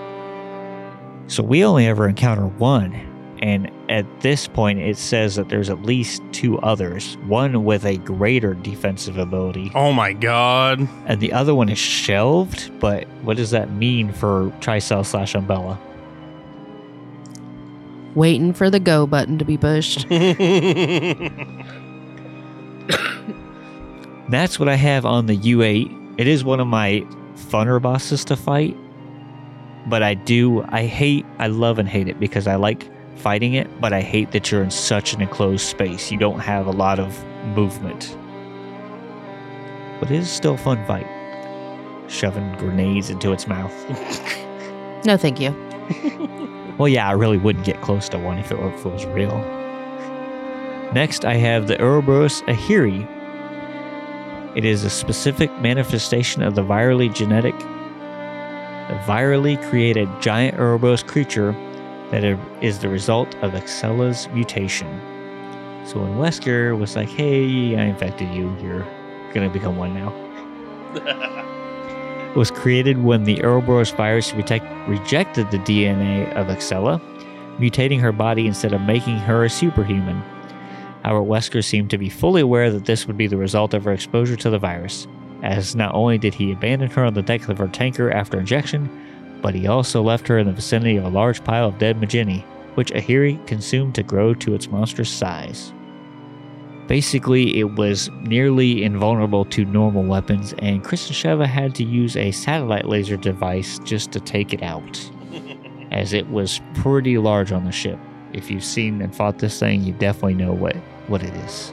[1.27, 2.95] So we only ever encounter one,
[3.43, 7.99] and at this point it says that there's at least two others, one with a
[7.99, 10.89] greater defensive ability, Oh my god.
[11.05, 12.71] and the other one is shelved.
[12.81, 15.79] But what does that mean for Tricell slash Umbrella?
[18.15, 20.07] Waiting for the go button to be pushed.
[24.29, 26.15] That's what I have on the U8.
[26.19, 28.77] It is one of my funner bosses to fight,
[29.87, 33.81] but I do, I hate, I love and hate it because I like fighting it,
[33.81, 36.11] but I hate that you're in such an enclosed space.
[36.11, 37.25] You don't have a lot of
[37.57, 38.17] movement.
[40.01, 41.07] But it is still a fun fight.
[42.09, 43.73] Shoving grenades into its mouth.
[45.05, 45.51] No, thank you.
[46.79, 49.37] Well, yeah, I really wouldn't get close to one if it, if it was real.
[50.95, 53.07] Next, I have the Ouroboros Aheri.
[54.57, 61.53] It is a specific manifestation of the virally genetic, the virally created giant Ouroboros creature
[62.11, 62.25] that
[62.63, 64.87] is the result of Excella's mutation.
[65.87, 68.87] So when Wesker was like, hey, I infected you, you're
[69.33, 70.13] going to become one now.
[72.35, 76.99] Was created when the Ouroboros virus rejected the DNA of Excella,
[77.59, 80.23] mutating her body instead of making her a superhuman.
[81.05, 83.93] However, Wesker seemed to be fully aware that this would be the result of her
[83.93, 85.07] exposure to the virus,
[85.43, 88.89] as not only did he abandon her on the deck of her tanker after injection,
[89.43, 92.45] but he also left her in the vicinity of a large pile of dead Majini,
[92.77, 95.75] which Aheri consumed to grow to its monstrous size.
[96.89, 102.87] Basically, it was nearly invulnerable to normal weapons, and Sheva had to use a satellite
[102.87, 105.11] laser device just to take it out,
[105.93, 107.99] as it was pretty large on the ship.
[108.33, 110.75] If you've seen and fought this thing, you definitely know what,
[111.07, 111.73] what it is.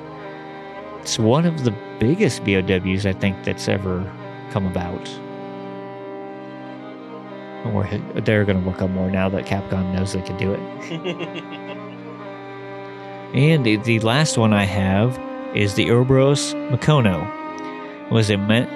[1.01, 4.03] It's one of the biggest BOWs I think that's ever
[4.51, 5.07] come about.
[7.65, 10.53] And we're, they're going to look up more now that Capcom knows they can do
[10.53, 11.75] it.
[13.33, 15.19] And the, last one I have
[15.55, 17.29] is the Ouroboros Makono.
[18.09, 18.67] Was a me-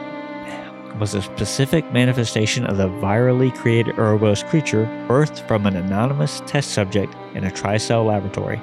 [0.99, 6.69] was a specific manifestation of the virally created Ouroboros creature birthed from an anonymous test
[6.69, 8.61] subject in a Tricell laboratory.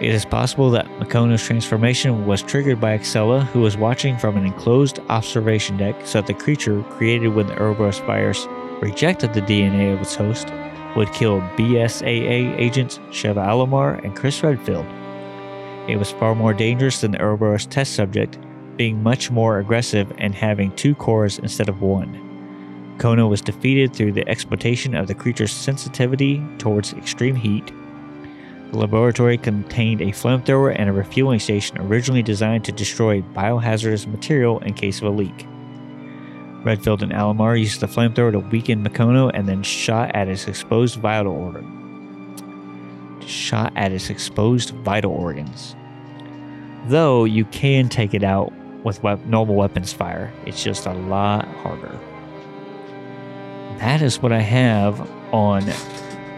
[0.00, 4.46] It is possible that Makono's transformation was triggered by Excella, who was watching from an
[4.46, 8.46] enclosed observation deck, so that the creature created when the Ouroboros virus
[8.80, 10.48] rejected the DNA of its host
[10.96, 14.86] would kill BSAA agents Sheva Alomar and Chris Redfield.
[15.88, 18.38] It was far more dangerous than the Ouroboros test subject,
[18.76, 22.96] being much more aggressive and having two cores instead of one.
[22.98, 27.72] Kona was defeated through the exploitation of the creature's sensitivity towards extreme heat.
[28.70, 34.60] The laboratory contained a flamethrower and a refueling station originally designed to destroy biohazardous material
[34.60, 35.46] in case of a leak.
[36.64, 41.00] Redfield and Alomar used the flamethrower to weaken Makono and then shot at its exposed
[41.00, 43.20] vital organ.
[43.26, 45.74] Shot at its exposed vital organs.
[46.86, 48.52] Though you can take it out
[48.84, 51.98] with wep- normal weapons fire, it's just a lot harder.
[53.78, 55.00] That is what I have
[55.32, 55.64] on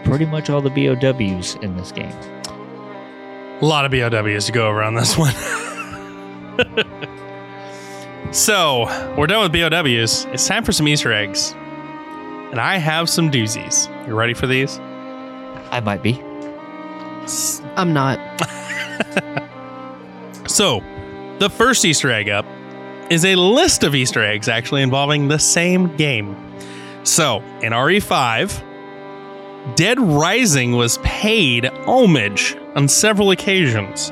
[0.03, 2.13] pretty much all the BOWs in this game.
[3.61, 5.33] A lot of BOWs to go around this one.
[8.31, 8.85] so,
[9.17, 10.25] we're done with BOWs.
[10.33, 11.53] It's time for some Easter eggs.
[12.51, 13.87] And I have some doozies.
[14.07, 14.77] You ready for these?
[15.71, 16.21] I might be.
[17.75, 18.19] I'm not.
[20.47, 20.81] So,
[21.39, 22.45] the first Easter egg up
[23.09, 26.37] is a list of Easter eggs actually involving the same game.
[27.03, 34.11] So, in RE5, Dead Rising was paid homage on several occasions.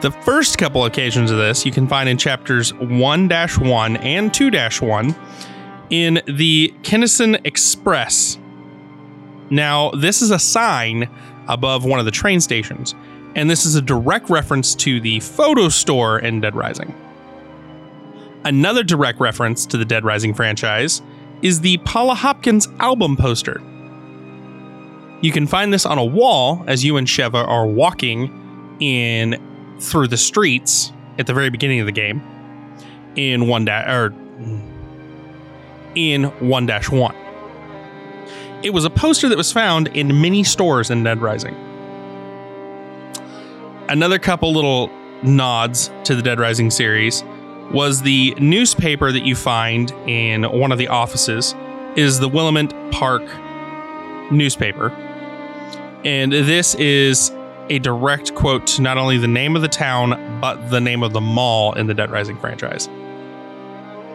[0.00, 4.50] The first couple occasions of this you can find in chapters 1 1 and 2
[4.50, 5.16] 1
[5.90, 8.38] in the Kinnison Express.
[9.50, 11.10] Now, this is a sign
[11.48, 12.94] above one of the train stations,
[13.34, 16.94] and this is a direct reference to the photo store in Dead Rising.
[18.44, 21.02] Another direct reference to the Dead Rising franchise
[21.42, 23.60] is the Paula Hopkins album poster.
[25.22, 29.47] You can find this on a wall as you and Sheva are walking in
[29.80, 32.22] through the streets at the very beginning of the game
[33.16, 34.14] in one da- or
[35.94, 37.14] in one dash one.
[38.62, 41.54] It was a poster that was found in many stores in Dead Rising.
[43.88, 44.90] Another couple little
[45.22, 47.24] nods to the Dead Rising series
[47.72, 51.54] was the newspaper that you find in one of the offices
[51.96, 53.22] is the Willamette Park
[54.30, 54.90] newspaper.
[56.04, 57.30] And this is
[57.70, 61.12] a direct quote to not only the name of the town, but the name of
[61.12, 62.88] the mall in the Dead Rising franchise.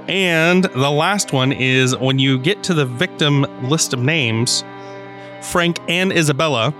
[0.08, 4.64] And the last one is when you get to the victim list of names,
[5.42, 6.74] Frank and Isabella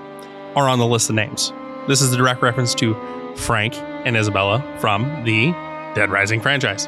[0.56, 1.54] are on the list of names.
[1.88, 2.96] This is a direct reference to
[3.36, 5.52] Frank and Isabella from the
[5.96, 6.88] Dead Rising franchise.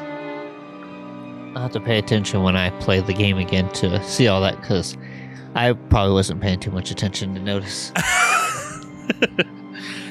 [1.54, 4.60] I'll have to pay attention when I play the game again to see all that
[4.60, 4.96] because
[5.54, 7.92] I probably wasn't paying too much attention to notice.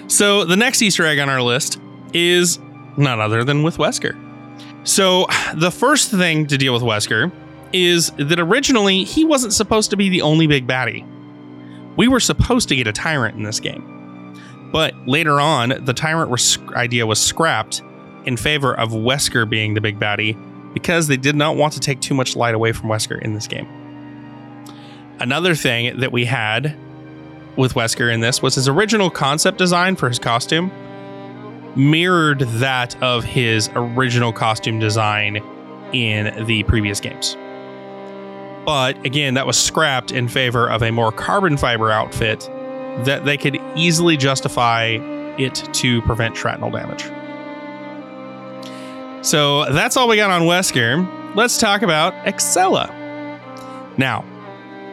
[0.07, 1.79] So the next Easter egg on our list
[2.13, 2.59] is
[2.97, 4.15] none other than with Wesker.
[4.87, 5.25] So
[5.55, 7.31] the first thing to deal with Wesker
[7.73, 11.05] is that originally he wasn't supposed to be the only big baddie.
[11.97, 13.91] We were supposed to get a tyrant in this game.
[14.71, 17.81] But later on, the tyrant idea was scrapped
[18.25, 20.37] in favor of Wesker being the big baddie
[20.73, 23.47] because they did not want to take too much light away from Wesker in this
[23.47, 23.67] game.
[25.19, 26.75] Another thing that we had
[27.57, 30.71] with Wesker in this was his original concept design for his costume
[31.75, 35.37] mirrored that of his original costume design
[35.93, 37.35] in the previous games.
[38.65, 42.49] But again, that was scrapped in favor of a more carbon fiber outfit
[43.05, 44.97] that they could easily justify
[45.37, 47.03] it to prevent shrapnel damage.
[49.25, 51.35] So that's all we got on Wesker.
[51.35, 52.89] Let's talk about Excella.
[53.97, 54.23] Now,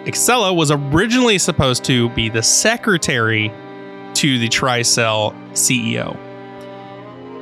[0.05, 3.53] Excella was originally supposed to be the secretary
[4.15, 6.17] to the Tricell CEO.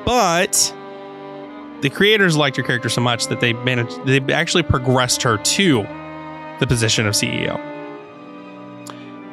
[0.05, 0.75] But
[1.81, 5.83] the creators liked her character so much that they managed they actually progressed her to
[6.59, 7.59] the position of CEO.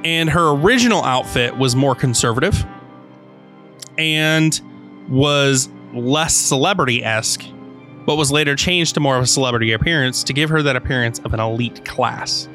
[0.06, 2.66] And her original outfit was more conservative
[3.98, 4.60] and
[5.10, 7.44] was less celebrity esque,
[8.06, 11.20] but was later changed to more of a celebrity appearance to give her that appearance
[11.20, 12.48] of an elite class.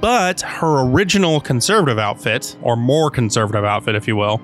[0.00, 4.40] But her original conservative outfit, or more conservative outfit, if you will,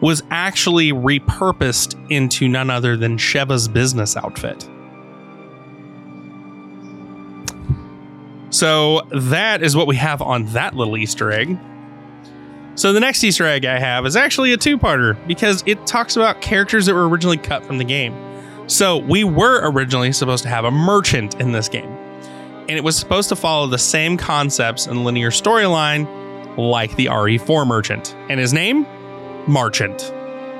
[0.00, 4.68] was actually repurposed into none other than Sheva's business outfit.
[8.50, 11.58] So that is what we have on that little Easter egg.
[12.74, 16.42] So the next Easter egg I have is actually a two-parter because it talks about
[16.42, 18.14] characters that were originally cut from the game.
[18.66, 21.96] So we were originally supposed to have a merchant in this game.
[22.68, 26.06] And it was supposed to follow the same concepts and linear storyline
[26.56, 28.14] like the RE4 merchant.
[28.28, 28.86] And his name?
[29.46, 30.12] Marchant.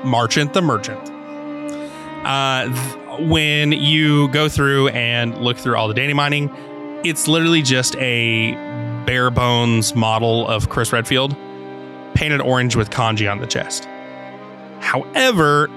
[0.03, 1.09] Marchant the Merchant.
[2.25, 6.49] Uh, th- when you go through and look through all the data mining,
[7.03, 8.53] it's literally just a
[9.05, 11.35] bare bones model of Chris Redfield
[12.15, 13.85] painted orange with kanji on the chest.
[14.79, 15.69] However,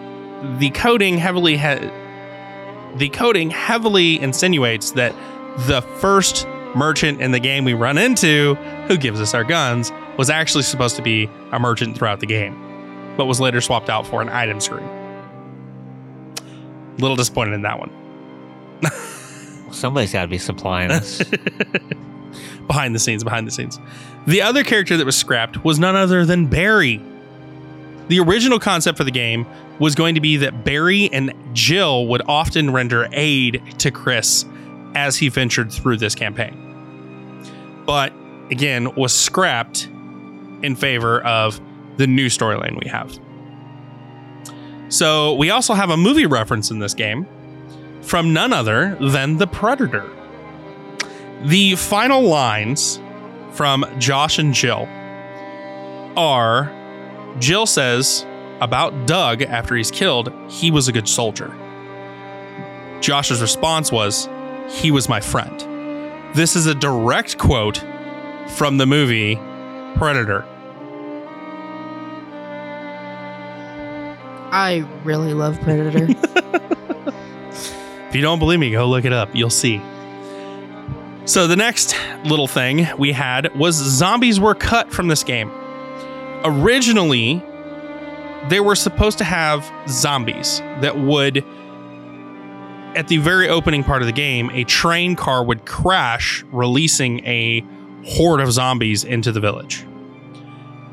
[0.59, 1.91] the coding heavily ha-
[2.97, 5.15] the coding heavily insinuates that
[5.59, 8.55] the first merchant in the game we run into
[8.87, 12.55] who gives us our guns was actually supposed to be a merchant throughout the game,
[13.17, 14.89] but was later swapped out for an item screen.
[16.99, 17.91] Little disappointed in that one.
[19.73, 21.23] Somebody's got to be supplying us.
[22.67, 23.79] behind the scenes, behind the scenes.
[24.27, 27.01] The other character that was scrapped was none other than Barry.
[28.09, 29.47] The original concept for the game
[29.79, 34.45] was going to be that Barry and Jill would often render aid to Chris
[34.97, 37.85] as he ventured through this campaign.
[37.87, 38.13] But
[38.51, 39.89] again, was scrapped
[40.63, 41.61] in favor of
[41.99, 43.17] the new storyline we have.
[44.93, 47.27] So we also have a movie reference in this game
[48.01, 50.09] from none other than The Predator.
[51.43, 53.01] The final lines
[53.53, 54.89] from Josh and Jill
[56.17, 56.73] are
[57.39, 58.25] Jill says
[58.61, 61.55] about Doug after he's killed, he was a good soldier.
[63.01, 64.29] Josh's response was,
[64.69, 65.61] he was my friend.
[66.35, 67.85] This is a direct quote
[68.49, 69.37] from the movie
[69.97, 70.45] Predator.
[74.53, 76.09] I really love Predator.
[78.09, 79.31] If you don't believe me, go look it up.
[79.35, 79.83] You'll see.
[81.25, 85.51] So, the next little thing we had was zombies were cut from this game.
[86.45, 87.43] Originally,
[88.49, 91.45] they were supposed to have zombies that would,
[92.97, 97.65] at the very opening part of the game, a train car would crash, releasing a
[98.05, 99.87] horde of zombies into the village.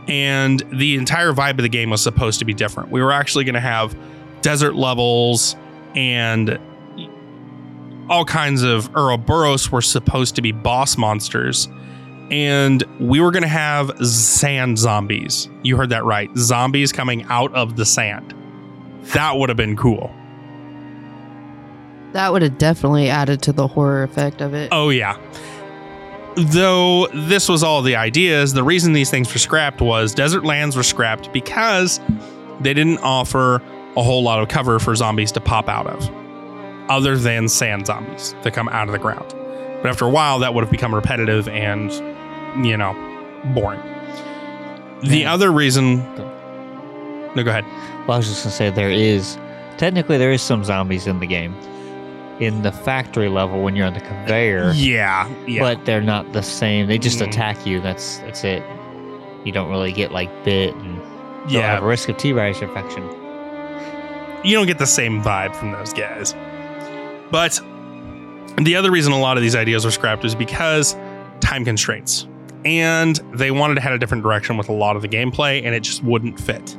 [0.08, 2.92] And the entire vibe of the game was supposed to be different.
[2.92, 3.96] We were actually going to have
[4.42, 5.56] desert levels
[5.96, 6.60] and
[8.10, 11.70] all kinds of Ouroboros were supposed to be boss monsters.
[12.32, 15.50] And we were going to have sand zombies.
[15.64, 16.30] You heard that right.
[16.36, 18.34] Zombies coming out of the sand.
[19.14, 20.14] That would have been cool.
[22.14, 24.70] That would have definitely added to the horror effect of it.
[24.72, 25.18] Oh, yeah.
[26.36, 30.76] Though this was all the ideas, the reason these things were scrapped was desert lands
[30.76, 32.00] were scrapped because
[32.62, 33.62] they didn't offer
[33.96, 36.10] a whole lot of cover for zombies to pop out of,
[36.90, 39.28] other than sand zombies that come out of the ground.
[39.84, 41.92] But after a while, that would have become repetitive and,
[42.66, 42.94] you know,
[43.54, 43.82] boring.
[45.04, 45.34] The Yeah.
[45.34, 45.98] other reason.
[47.36, 47.66] No, go ahead.
[48.08, 49.38] Well, I was just gonna say there is
[49.78, 51.54] technically there is some zombies in the game,
[52.46, 55.60] in the factory level when you're on the conveyor, Yeah, yeah.
[55.62, 56.88] but they're not the same.
[56.88, 57.28] They just Mm.
[57.28, 57.80] attack you.
[57.82, 58.64] That's that's it.
[59.44, 61.00] You don't really get like bit and
[61.50, 63.04] yeah, have a risk of T-virus infection.
[64.44, 66.36] you don't get the same vibe from those guys.
[67.32, 67.60] But
[68.62, 70.96] the other reason a lot of these ideas were scrapped is because
[71.40, 72.28] time constraints.
[72.66, 75.74] And they wanted to head a different direction with a lot of the gameplay, and
[75.76, 76.78] it just wouldn't fit.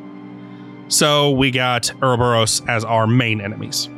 [0.88, 3.88] So we got Ouroboros as our main enemies.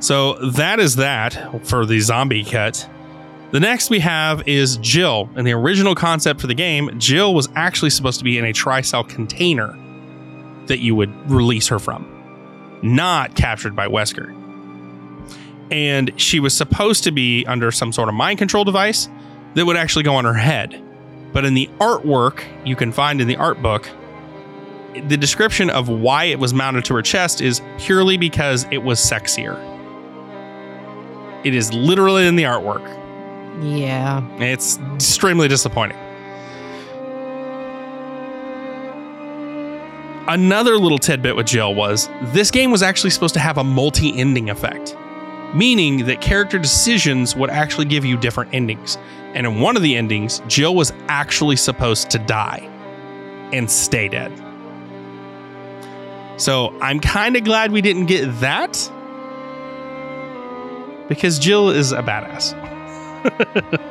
[0.00, 2.88] So that is that for the zombie cut.
[3.50, 5.28] The next we have is Jill.
[5.36, 8.52] In the original concept for the game, Jill was actually supposed to be in a
[8.52, 9.76] tri-cell container
[10.66, 12.06] that you would release her from,
[12.82, 14.36] not captured by Wesker.
[15.70, 19.08] And she was supposed to be under some sort of mind control device
[19.54, 20.82] that would actually go on her head.
[21.32, 23.88] But in the artwork you can find in the art book,
[25.08, 28.98] the description of why it was mounted to her chest is purely because it was
[28.98, 29.69] sexier.
[31.44, 32.86] It is literally in the artwork.
[33.62, 34.22] Yeah.
[34.38, 35.98] It's extremely disappointing.
[40.28, 44.16] Another little tidbit with Jill was this game was actually supposed to have a multi
[44.16, 44.96] ending effect,
[45.54, 48.96] meaning that character decisions would actually give you different endings.
[49.34, 52.68] And in one of the endings, Jill was actually supposed to die
[53.52, 54.32] and stay dead.
[56.36, 58.90] So I'm kind of glad we didn't get that
[61.10, 62.56] because Jill is a badass.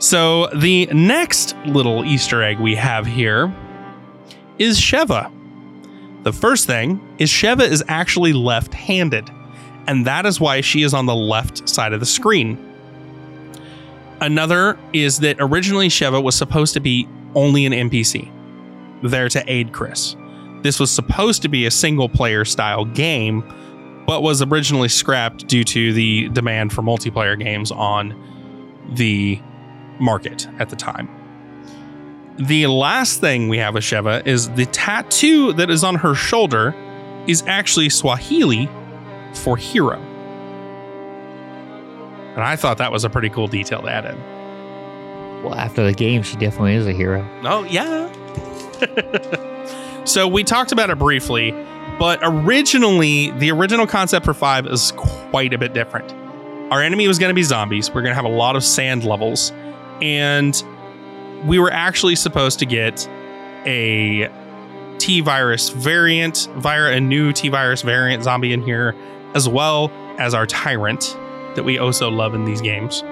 [0.00, 3.54] So the next little Easter egg we have here
[4.58, 5.30] is Sheva.
[6.22, 9.30] The first thing is Sheva is actually left-handed,
[9.86, 12.58] and that is why she is on the left side of the screen.
[14.22, 18.32] Another is that originally Sheva was supposed to be only an NPC,
[19.02, 20.16] there to aid Chris.
[20.62, 23.42] This was supposed to be a single player style game,
[24.10, 28.12] but was originally scrapped due to the demand for multiplayer games on
[28.94, 29.40] the
[30.00, 31.08] market at the time.
[32.36, 36.74] The last thing we have with Sheva is the tattoo that is on her shoulder
[37.28, 38.68] is actually Swahili
[39.32, 40.00] for hero.
[42.34, 45.44] And I thought that was a pretty cool detail to add in.
[45.44, 47.24] Well, after the game, she definitely is a hero.
[47.44, 48.10] Oh, yeah.
[50.04, 51.52] so we talked about it briefly,
[52.00, 56.10] but originally, the original concept for 5 is quite a bit different.
[56.72, 57.90] Our enemy was going to be zombies.
[57.90, 59.52] We're going to have a lot of sand levels.
[60.00, 60.64] And
[61.44, 63.06] we were actually supposed to get
[63.66, 64.30] a
[64.96, 68.96] T virus variant, via a new T virus variant zombie in here,
[69.34, 71.18] as well as our tyrant
[71.54, 73.02] that we also love in these games.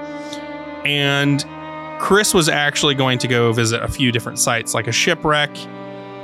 [0.87, 1.45] And
[2.01, 5.51] Chris was actually going to go visit a few different sites, like a shipwreck,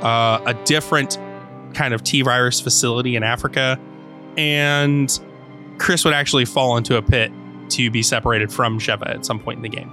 [0.01, 1.19] uh, a different
[1.75, 3.79] kind of T virus facility in Africa,
[4.37, 5.19] and
[5.77, 7.31] Chris would actually fall into a pit
[7.69, 9.91] to be separated from Sheva at some point in the game.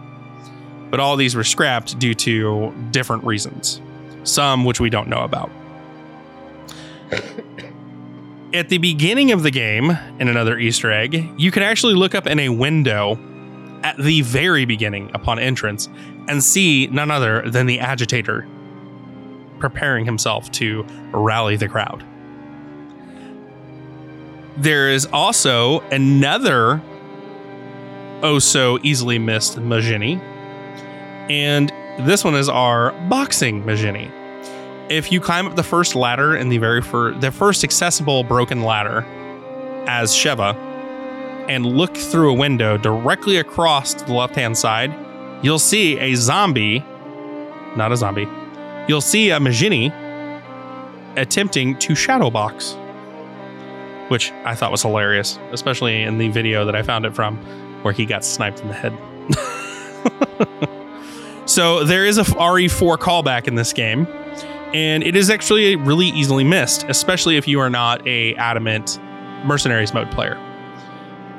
[0.90, 3.80] But all these were scrapped due to different reasons,
[4.24, 5.50] some which we don't know about.
[8.54, 12.26] At the beginning of the game, in another Easter egg, you can actually look up
[12.26, 13.18] in a window
[13.82, 15.88] at the very beginning upon entrance
[16.28, 18.46] and see none other than the agitator
[19.62, 22.04] preparing himself to rally the crowd.
[24.56, 26.82] There is also another
[28.24, 30.18] oh so easily missed Majini,
[31.30, 34.10] and this one is our boxing Majini.
[34.90, 38.64] If you climb up the first ladder in the very first, the first accessible broken
[38.64, 39.06] ladder
[39.86, 40.56] as Sheva,
[41.48, 44.92] and look through a window directly across to the left hand side,
[45.40, 46.84] you'll see a zombie,
[47.76, 48.28] not a zombie,
[48.88, 49.92] you'll see a Majini
[51.16, 52.76] attempting to shadow box,
[54.08, 57.36] which I thought was hilarious, especially in the video that I found it from
[57.82, 58.96] where he got sniped in the head.
[61.48, 64.06] so there is a RE4 callback in this game,
[64.72, 68.98] and it is actually really easily missed, especially if you are not a adamant
[69.44, 70.38] mercenaries mode player.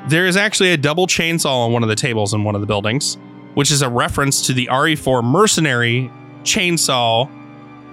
[0.08, 2.66] There is actually a double chainsaw on one of the tables in one of the
[2.66, 3.16] buildings,
[3.54, 6.10] which is a reference to the RE4 mercenary
[6.44, 7.28] chainsaw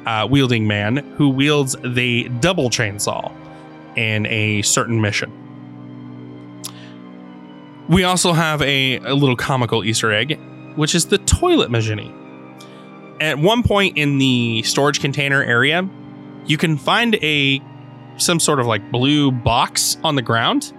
[0.05, 3.31] uh, wielding man who wields the double chainsaw
[3.95, 5.31] in a certain mission.
[7.89, 10.39] We also have a, a little comical Easter egg,
[10.75, 12.17] which is the toilet Majini.
[13.19, 15.87] At one point in the storage container area,
[16.45, 17.61] you can find a
[18.17, 20.73] some sort of like blue box on the ground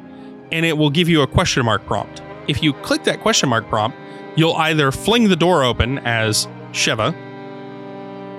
[0.53, 2.23] and it will give you a question mark prompt.
[2.47, 3.97] If you click that question mark prompt,
[4.37, 7.15] you'll either fling the door open as Sheva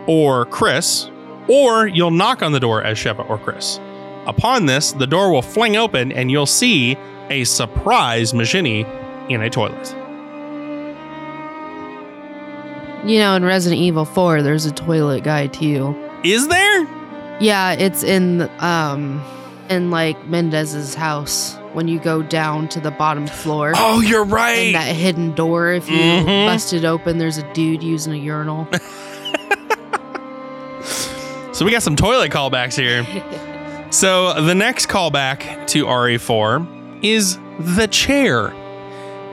[0.08, 1.10] or Chris,
[1.48, 3.80] or you'll knock on the door as Sheva or Chris.
[4.26, 6.98] Upon this, the door will fling open and you'll see
[7.30, 8.86] a surprise Majini
[9.30, 9.96] in a toilet.
[13.06, 15.94] You know, in Resident Evil 4, there's a toilet guy too.
[16.24, 16.88] Is there?
[17.42, 19.22] Yeah, it's in um
[19.70, 23.74] in like Mendez's house when you go down to the bottom floor.
[23.76, 24.72] Oh, you're And right.
[24.74, 26.46] that hidden door, if you Mhm.
[26.48, 28.68] bust it open, there's a dude using a urinal.
[31.54, 33.06] So we got some toilet callbacks here.
[33.92, 38.48] so the next callback to RE4 is the chair.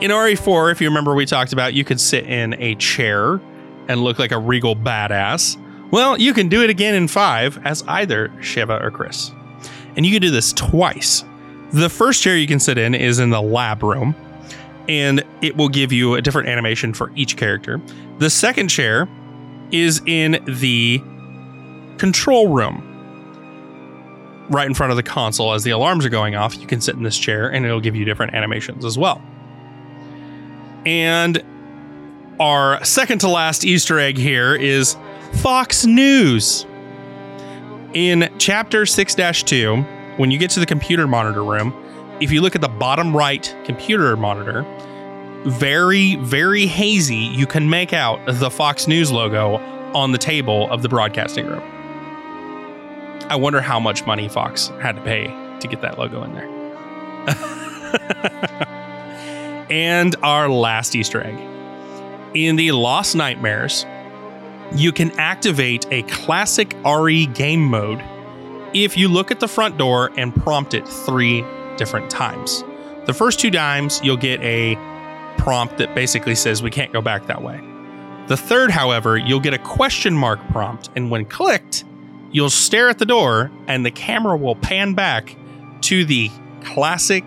[0.03, 3.41] In RE4, if you remember, we talked about you could sit in a chair
[3.89, 5.57] and look like a regal badass.
[5.91, 9.31] Well, you can do it again in 5 as either Sheva or Chris.
[9.97, 11.25] And you can do this twice.
[11.73, 14.15] The first chair you can sit in is in the lab room,
[14.91, 17.81] and it will give you a different animation for each character.
[18.19, 19.09] The second chair
[19.71, 21.03] is in the
[22.01, 22.87] control room.
[24.49, 26.97] Right in front of the console, as the alarms are going off, you can sit
[26.97, 29.23] in this chair and it'll give you different animations as well.
[30.87, 31.45] And
[32.41, 34.97] our second to last Easter egg here is
[35.35, 36.67] Fox News.
[37.93, 39.77] In chapter 6 2,
[40.17, 41.75] when you get to the computer monitor room,
[42.21, 44.65] if you look at the bottom right computer monitor,
[45.45, 49.57] very, very hazy, you can make out the Fox News logo
[49.95, 51.80] on the table of the broadcasting room.
[53.29, 55.27] I wonder how much money Fox had to pay
[55.61, 56.49] to get that logo in there.
[59.71, 61.39] and our last Easter egg.
[62.35, 63.87] In the Lost Nightmares,
[64.75, 68.03] you can activate a classic RE game mode
[68.73, 71.45] if you look at the front door and prompt it three
[71.77, 72.63] different times.
[73.07, 74.77] The first two times, you'll get a
[75.39, 77.61] prompt that basically says, We can't go back that way.
[78.29, 81.85] The third, however, you'll get a question mark prompt, and when clicked,
[82.33, 85.37] you'll stare at the door and the camera will pan back
[85.83, 86.31] to the
[86.63, 87.25] classic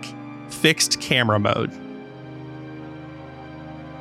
[0.48, 1.70] fixed camera mode.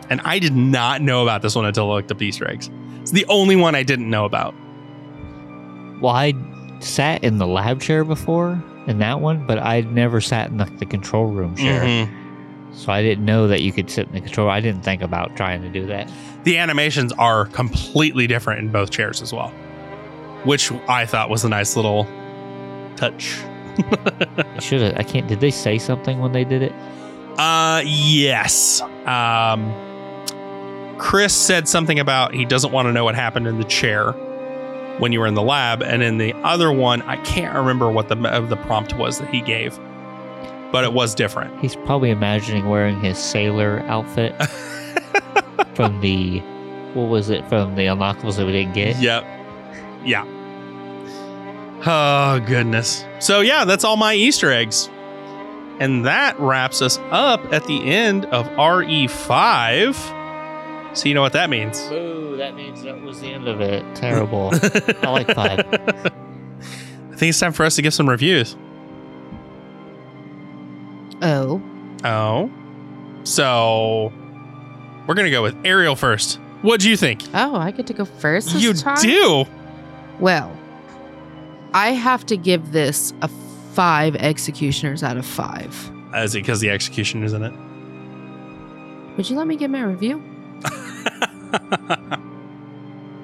[0.10, 2.70] And I did not know about this one until I looked up the Easter eggs.
[3.02, 4.54] It's the only one I didn't know about.
[6.02, 6.34] Well, I
[6.80, 10.66] sat in the lab chair before in that one, but I never sat in the,
[10.66, 11.82] the control room chair.
[11.84, 12.76] Mhm.
[12.76, 14.50] So I didn't know that you could sit in the control.
[14.50, 16.12] I didn't think about trying to do that.
[16.44, 19.52] The animations are completely different in both chairs as well,
[20.46, 22.06] which I thought was a nice little
[22.96, 23.38] touch.
[24.60, 24.98] Should have.
[24.98, 25.28] I can't.
[25.28, 26.74] Did they say something when they did it?
[27.38, 28.82] Uh, yes.
[29.06, 29.74] Um,
[31.00, 34.14] Chris said something about he doesn't want to know what happened in the chair
[35.00, 38.10] when you were in the lab, and in the other one, I can't remember what
[38.10, 39.78] the uh, the prompt was that he gave,
[40.72, 41.60] but it was different.
[41.60, 44.36] He's probably imagining wearing his sailor outfit
[45.76, 46.40] from the.
[46.94, 48.98] What was it from the unlockables that we didn't get?
[48.98, 49.26] Yep.
[50.06, 50.26] Yeah.
[51.86, 53.06] Oh goodness.
[53.20, 54.90] So yeah, that's all my Easter eggs.
[55.80, 59.96] And that wraps us up at the end of RE5.
[60.96, 61.82] So you know what that means.
[61.90, 62.38] Boo!
[62.38, 63.84] That means that was the end of it.
[63.96, 64.52] Terrible.
[64.54, 65.60] I like five.
[67.12, 68.56] I think it's time for us to give some reviews.
[71.22, 71.62] Oh.
[72.04, 72.52] Oh.
[73.24, 74.12] So
[75.08, 76.40] we're gonna go with Ariel first.
[76.62, 77.24] What do you think?
[77.34, 78.54] Oh, I get to go first.
[78.54, 79.02] This you time?
[79.02, 79.46] do.
[80.20, 80.56] Well,
[81.74, 83.28] I have to give this a
[83.74, 85.92] five executioners out of five.
[86.16, 87.54] Is it because the executioner's in it?
[89.18, 90.22] Would you let me give my review?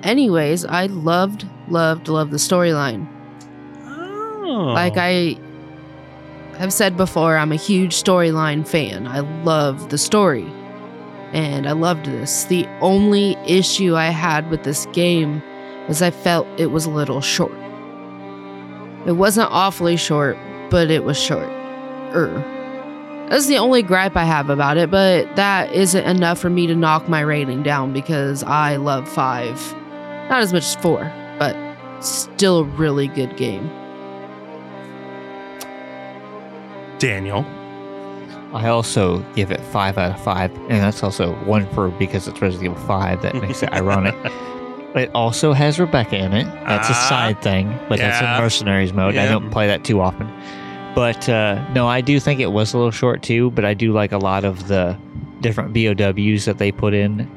[0.03, 3.07] Anyways, I loved, loved, loved the storyline.
[3.85, 4.71] oh.
[4.73, 5.37] Like I
[6.57, 9.07] have said before, I'm a huge storyline fan.
[9.07, 10.51] I love the story.
[11.31, 12.45] And I loved this.
[12.45, 15.43] The only issue I had with this game
[15.87, 17.53] was I felt it was a little short.
[19.05, 20.37] It wasn't awfully short,
[20.69, 21.49] but it was short.
[22.13, 22.43] Er.
[23.29, 26.75] That's the only gripe I have about it, but that isn't enough for me to
[26.75, 29.73] knock my rating down because I love five.
[30.29, 31.55] Not as much as four, but
[32.03, 33.69] still a really good game.
[36.97, 37.45] Daniel.
[38.51, 42.41] I also give it five out of five, and that's also one for because it's
[42.41, 43.21] Resident Evil Five.
[43.21, 44.15] That makes it ironic.
[44.95, 46.45] It also has Rebecca in it.
[46.67, 48.35] That's a Ah, side thing, but that's yeah.
[48.37, 49.15] in Mercenaries mode.
[49.15, 49.29] I Yeah.
[49.31, 50.27] don't play that too often.
[50.95, 53.51] But uh, no, I do think it was a little short too.
[53.51, 54.97] But I do like a lot of the
[55.41, 57.29] different BOWs that they put in.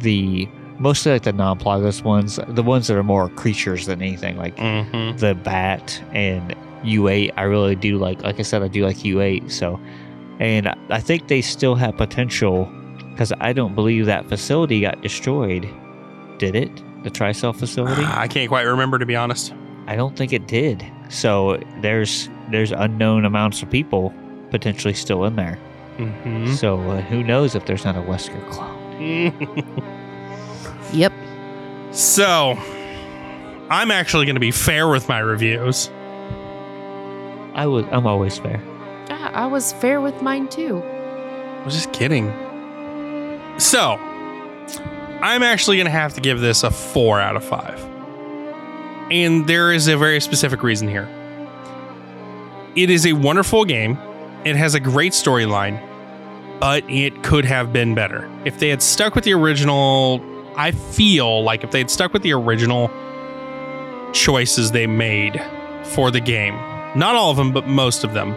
[0.00, 0.46] The
[0.78, 5.16] mostly like the non-plagueless ones, the ones that are more creatures than anything, like Mm-hmm.
[5.18, 6.54] the bat and
[6.84, 7.30] U8.
[7.36, 8.22] I really do like.
[8.22, 9.50] Like I said, I do like U8.
[9.50, 9.80] So,
[10.40, 12.68] and I- I think they still have potential
[13.10, 15.66] because I don't believe that facility got destroyed.
[16.42, 17.04] Did it?
[17.04, 18.02] The Tricell facility?
[18.04, 19.54] I can't quite remember to be honest.
[19.86, 20.84] I don't think it did.
[21.08, 24.12] So there's there's unknown amounts of people
[24.50, 25.56] potentially still in there.
[25.98, 26.52] Mm-hmm.
[26.54, 29.32] So uh, who knows if there's not a Wesker clone?
[30.92, 31.12] Yep.
[31.92, 32.58] so,
[33.70, 35.88] I'm actually going to be fair with my reviews.
[37.54, 38.60] I was I'm always fair.
[39.08, 40.82] Yeah, I was fair with mine too.
[40.82, 42.26] I was just kidding.
[43.58, 43.96] So,
[45.22, 47.80] I'm actually going to have to give this a four out of five.
[49.08, 51.08] And there is a very specific reason here.
[52.74, 53.96] It is a wonderful game,
[54.44, 55.80] it has a great storyline,
[56.58, 58.28] but it could have been better.
[58.44, 60.20] If they had stuck with the original,
[60.56, 62.90] I feel like if they had stuck with the original
[64.12, 65.40] choices they made
[65.84, 66.54] for the game,
[66.96, 68.34] not all of them, but most of them,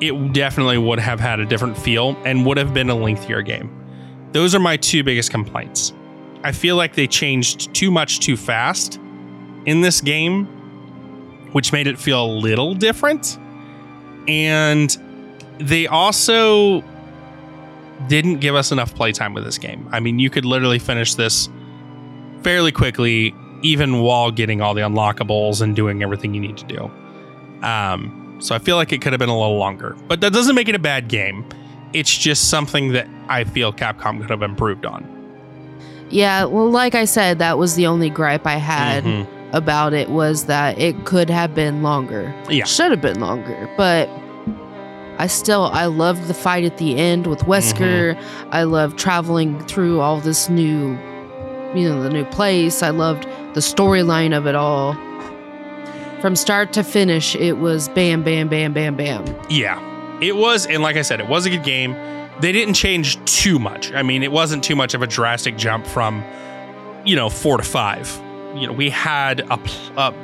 [0.00, 3.70] it definitely would have had a different feel and would have been a lengthier game.
[4.32, 5.92] Those are my two biggest complaints.
[6.44, 9.00] I feel like they changed too much too fast
[9.66, 10.46] in this game,
[11.52, 13.38] which made it feel a little different.
[14.28, 14.96] And
[15.58, 16.82] they also
[18.06, 19.88] didn't give us enough playtime with this game.
[19.90, 21.48] I mean, you could literally finish this
[22.42, 27.66] fairly quickly, even while getting all the unlockables and doing everything you need to do.
[27.66, 30.54] Um, so I feel like it could have been a little longer, but that doesn't
[30.54, 31.44] make it a bad game.
[31.92, 35.17] It's just something that I feel Capcom could have improved on.
[36.10, 39.26] Yeah, well, like I said, that was the only gripe I had Mhm.
[39.52, 42.32] about it was that it could have been longer.
[42.48, 42.64] Yeah.
[42.64, 44.08] Should have been longer, but
[45.18, 48.16] I still I loved the fight at the end with Wesker.
[48.52, 50.96] I loved traveling through all this new
[51.74, 52.82] you know, the new place.
[52.82, 54.96] I loved the storyline of it all.
[56.22, 59.24] From start to finish, it was bam bam bam bam bam.
[59.50, 59.78] Yeah,
[60.22, 61.94] it was, and like I said, it was a good game.
[62.40, 63.92] They didn't change too much.
[63.92, 66.24] I mean, it wasn't too much of a drastic jump from,
[67.04, 68.08] you know, four to five.
[68.54, 69.60] You know, we had a,
[69.96, 70.14] a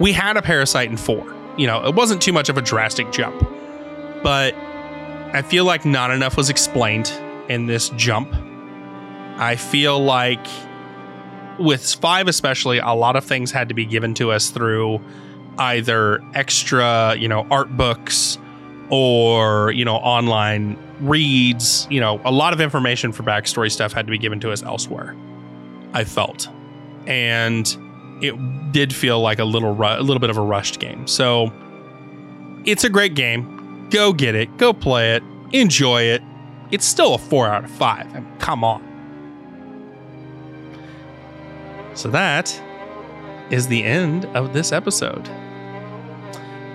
[0.00, 1.34] we had a parasite in four.
[1.56, 3.38] You know, it wasn't too much of a drastic jump,
[4.22, 4.54] but
[5.32, 7.12] I feel like not enough was explained
[7.48, 8.34] in this jump.
[9.36, 10.46] I feel like
[11.58, 15.00] with five especially, a lot of things had to be given to us through
[15.58, 18.38] either extra, you know, art books
[18.90, 21.86] or, you know, online reads.
[21.90, 24.62] You know, a lot of information for backstory stuff had to be given to us
[24.62, 25.16] elsewhere.
[25.92, 26.48] I felt,
[27.06, 27.66] and
[28.20, 31.06] it did feel like a little, ru- a little bit of a rushed game.
[31.06, 31.52] So,
[32.64, 33.88] it's a great game.
[33.90, 34.56] Go get it.
[34.58, 35.22] Go play it.
[35.52, 36.22] Enjoy it.
[36.70, 38.06] It's still a four out of five.
[38.14, 38.84] I mean, come on.
[41.94, 42.60] So that
[43.50, 45.28] is the end of this episode.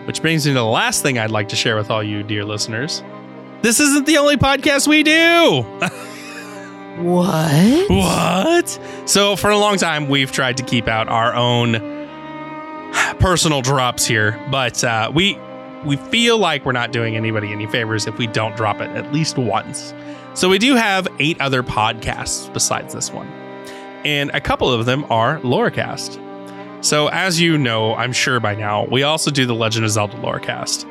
[0.06, 2.44] Which brings me to the last thing I'd like to share with all you, dear
[2.46, 3.04] listeners.
[3.62, 5.66] This isn't the only podcast we do.
[6.98, 7.90] What?
[7.90, 8.80] what?
[9.10, 11.74] So, for a long time, we've tried to keep out our own
[13.20, 15.40] personal drops here, but uh, we
[15.86, 19.12] we feel like we're not doing anybody any favors if we don't drop it at
[19.12, 19.92] least once.
[20.36, 23.28] So, we do have eight other podcasts besides this one,
[24.06, 26.20] and a couple of them are Lorecast.
[26.84, 30.18] So, as you know, I'm sure by now, we also do the Legend of Zelda
[30.18, 30.86] Lorecast.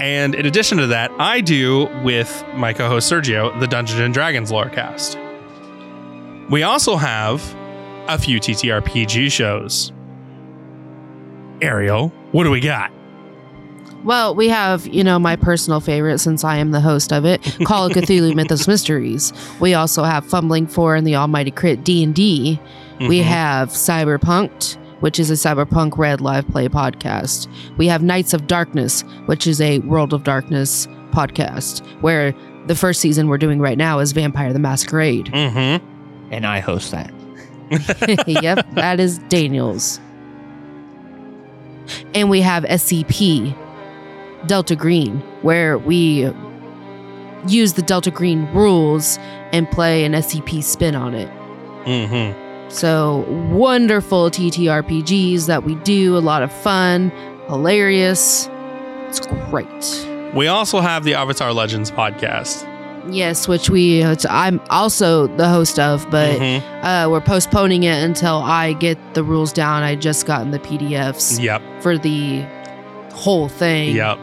[0.00, 4.14] And in addition to that, I do with my co host Sergio the Dungeons and
[4.14, 5.18] Dragons Lorecast.
[6.48, 7.42] We also have
[8.08, 9.92] a few TTRPG shows.
[11.60, 12.90] Ariel, what do we got?
[14.04, 17.42] Well, we have, you know, my personal favorite since I am the host of it,
[17.64, 19.32] Call of Cthulhu Mythos Mysteries.
[19.60, 22.58] We also have Fumbling For and the Almighty Crit D&D.
[23.00, 23.24] We Mhm.
[23.24, 27.48] have Cyberpunked, which is a Cyberpunk Red live play podcast.
[27.76, 32.34] We have Knights of Darkness, which is a World of Darkness podcast, where
[32.66, 35.26] the first season we're doing right now is Vampire the Masquerade.
[35.26, 35.80] Mhm.
[36.30, 37.12] And I host that.
[38.42, 40.00] yep, that is Daniel's.
[42.14, 43.56] And we have SCP,
[44.46, 46.30] Delta Green, where we
[47.48, 49.18] use the Delta Green rules
[49.52, 51.28] and play an SCP spin on it.
[51.86, 52.34] Mhm.
[52.70, 57.10] So wonderful TTRPGs that we do, a lot of fun,
[57.48, 58.48] hilarious.
[59.08, 59.20] It's
[59.50, 60.06] great.
[60.34, 62.66] We also have the Avatar Legends podcast.
[63.12, 66.62] Yes, which we I'm also the host of, but Mhm.
[66.82, 69.82] uh, we're postponing it until I get the rules down.
[69.82, 71.62] I just gotten the PDFs Yep.
[71.80, 72.44] for the
[73.14, 73.96] whole thing.
[73.96, 74.18] Yep.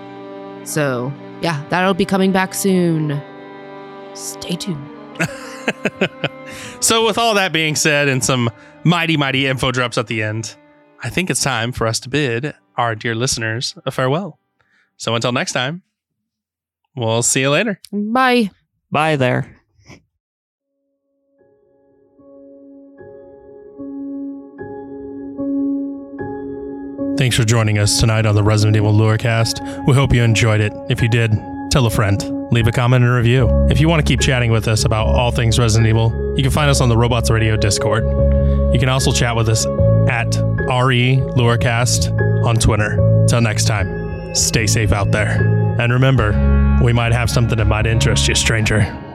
[0.63, 1.11] So
[1.41, 3.19] yeah, that'll be coming back soon.
[4.13, 4.77] Stay tuned.
[6.79, 8.49] So, with all that being said, and some
[8.83, 10.55] mighty, mighty info drops at the end,
[11.01, 14.39] I think it's time for us to bid our dear listeners a farewell.
[14.95, 15.81] So, until next time,
[16.95, 17.79] we'll see you later.
[17.91, 18.51] Bye.
[18.91, 19.53] Bye there.
[27.17, 29.87] Thanks for joining us tonight on the Resident Evil Lorecast.
[29.87, 30.71] We hope you enjoyed it.
[30.87, 31.31] If you did,
[31.71, 32.36] tell a friend.
[32.51, 33.49] Leave a comment and review.
[33.69, 36.51] If you want to keep chatting with us about all things Resident Evil, you can
[36.51, 38.03] find us on the Robots Radio Discord.
[38.73, 39.65] You can also chat with us
[40.09, 43.25] at RE Lorecast on Twitter.
[43.27, 45.75] Till next time, stay safe out there.
[45.79, 49.06] And remember, we might have something that might interest you, stranger.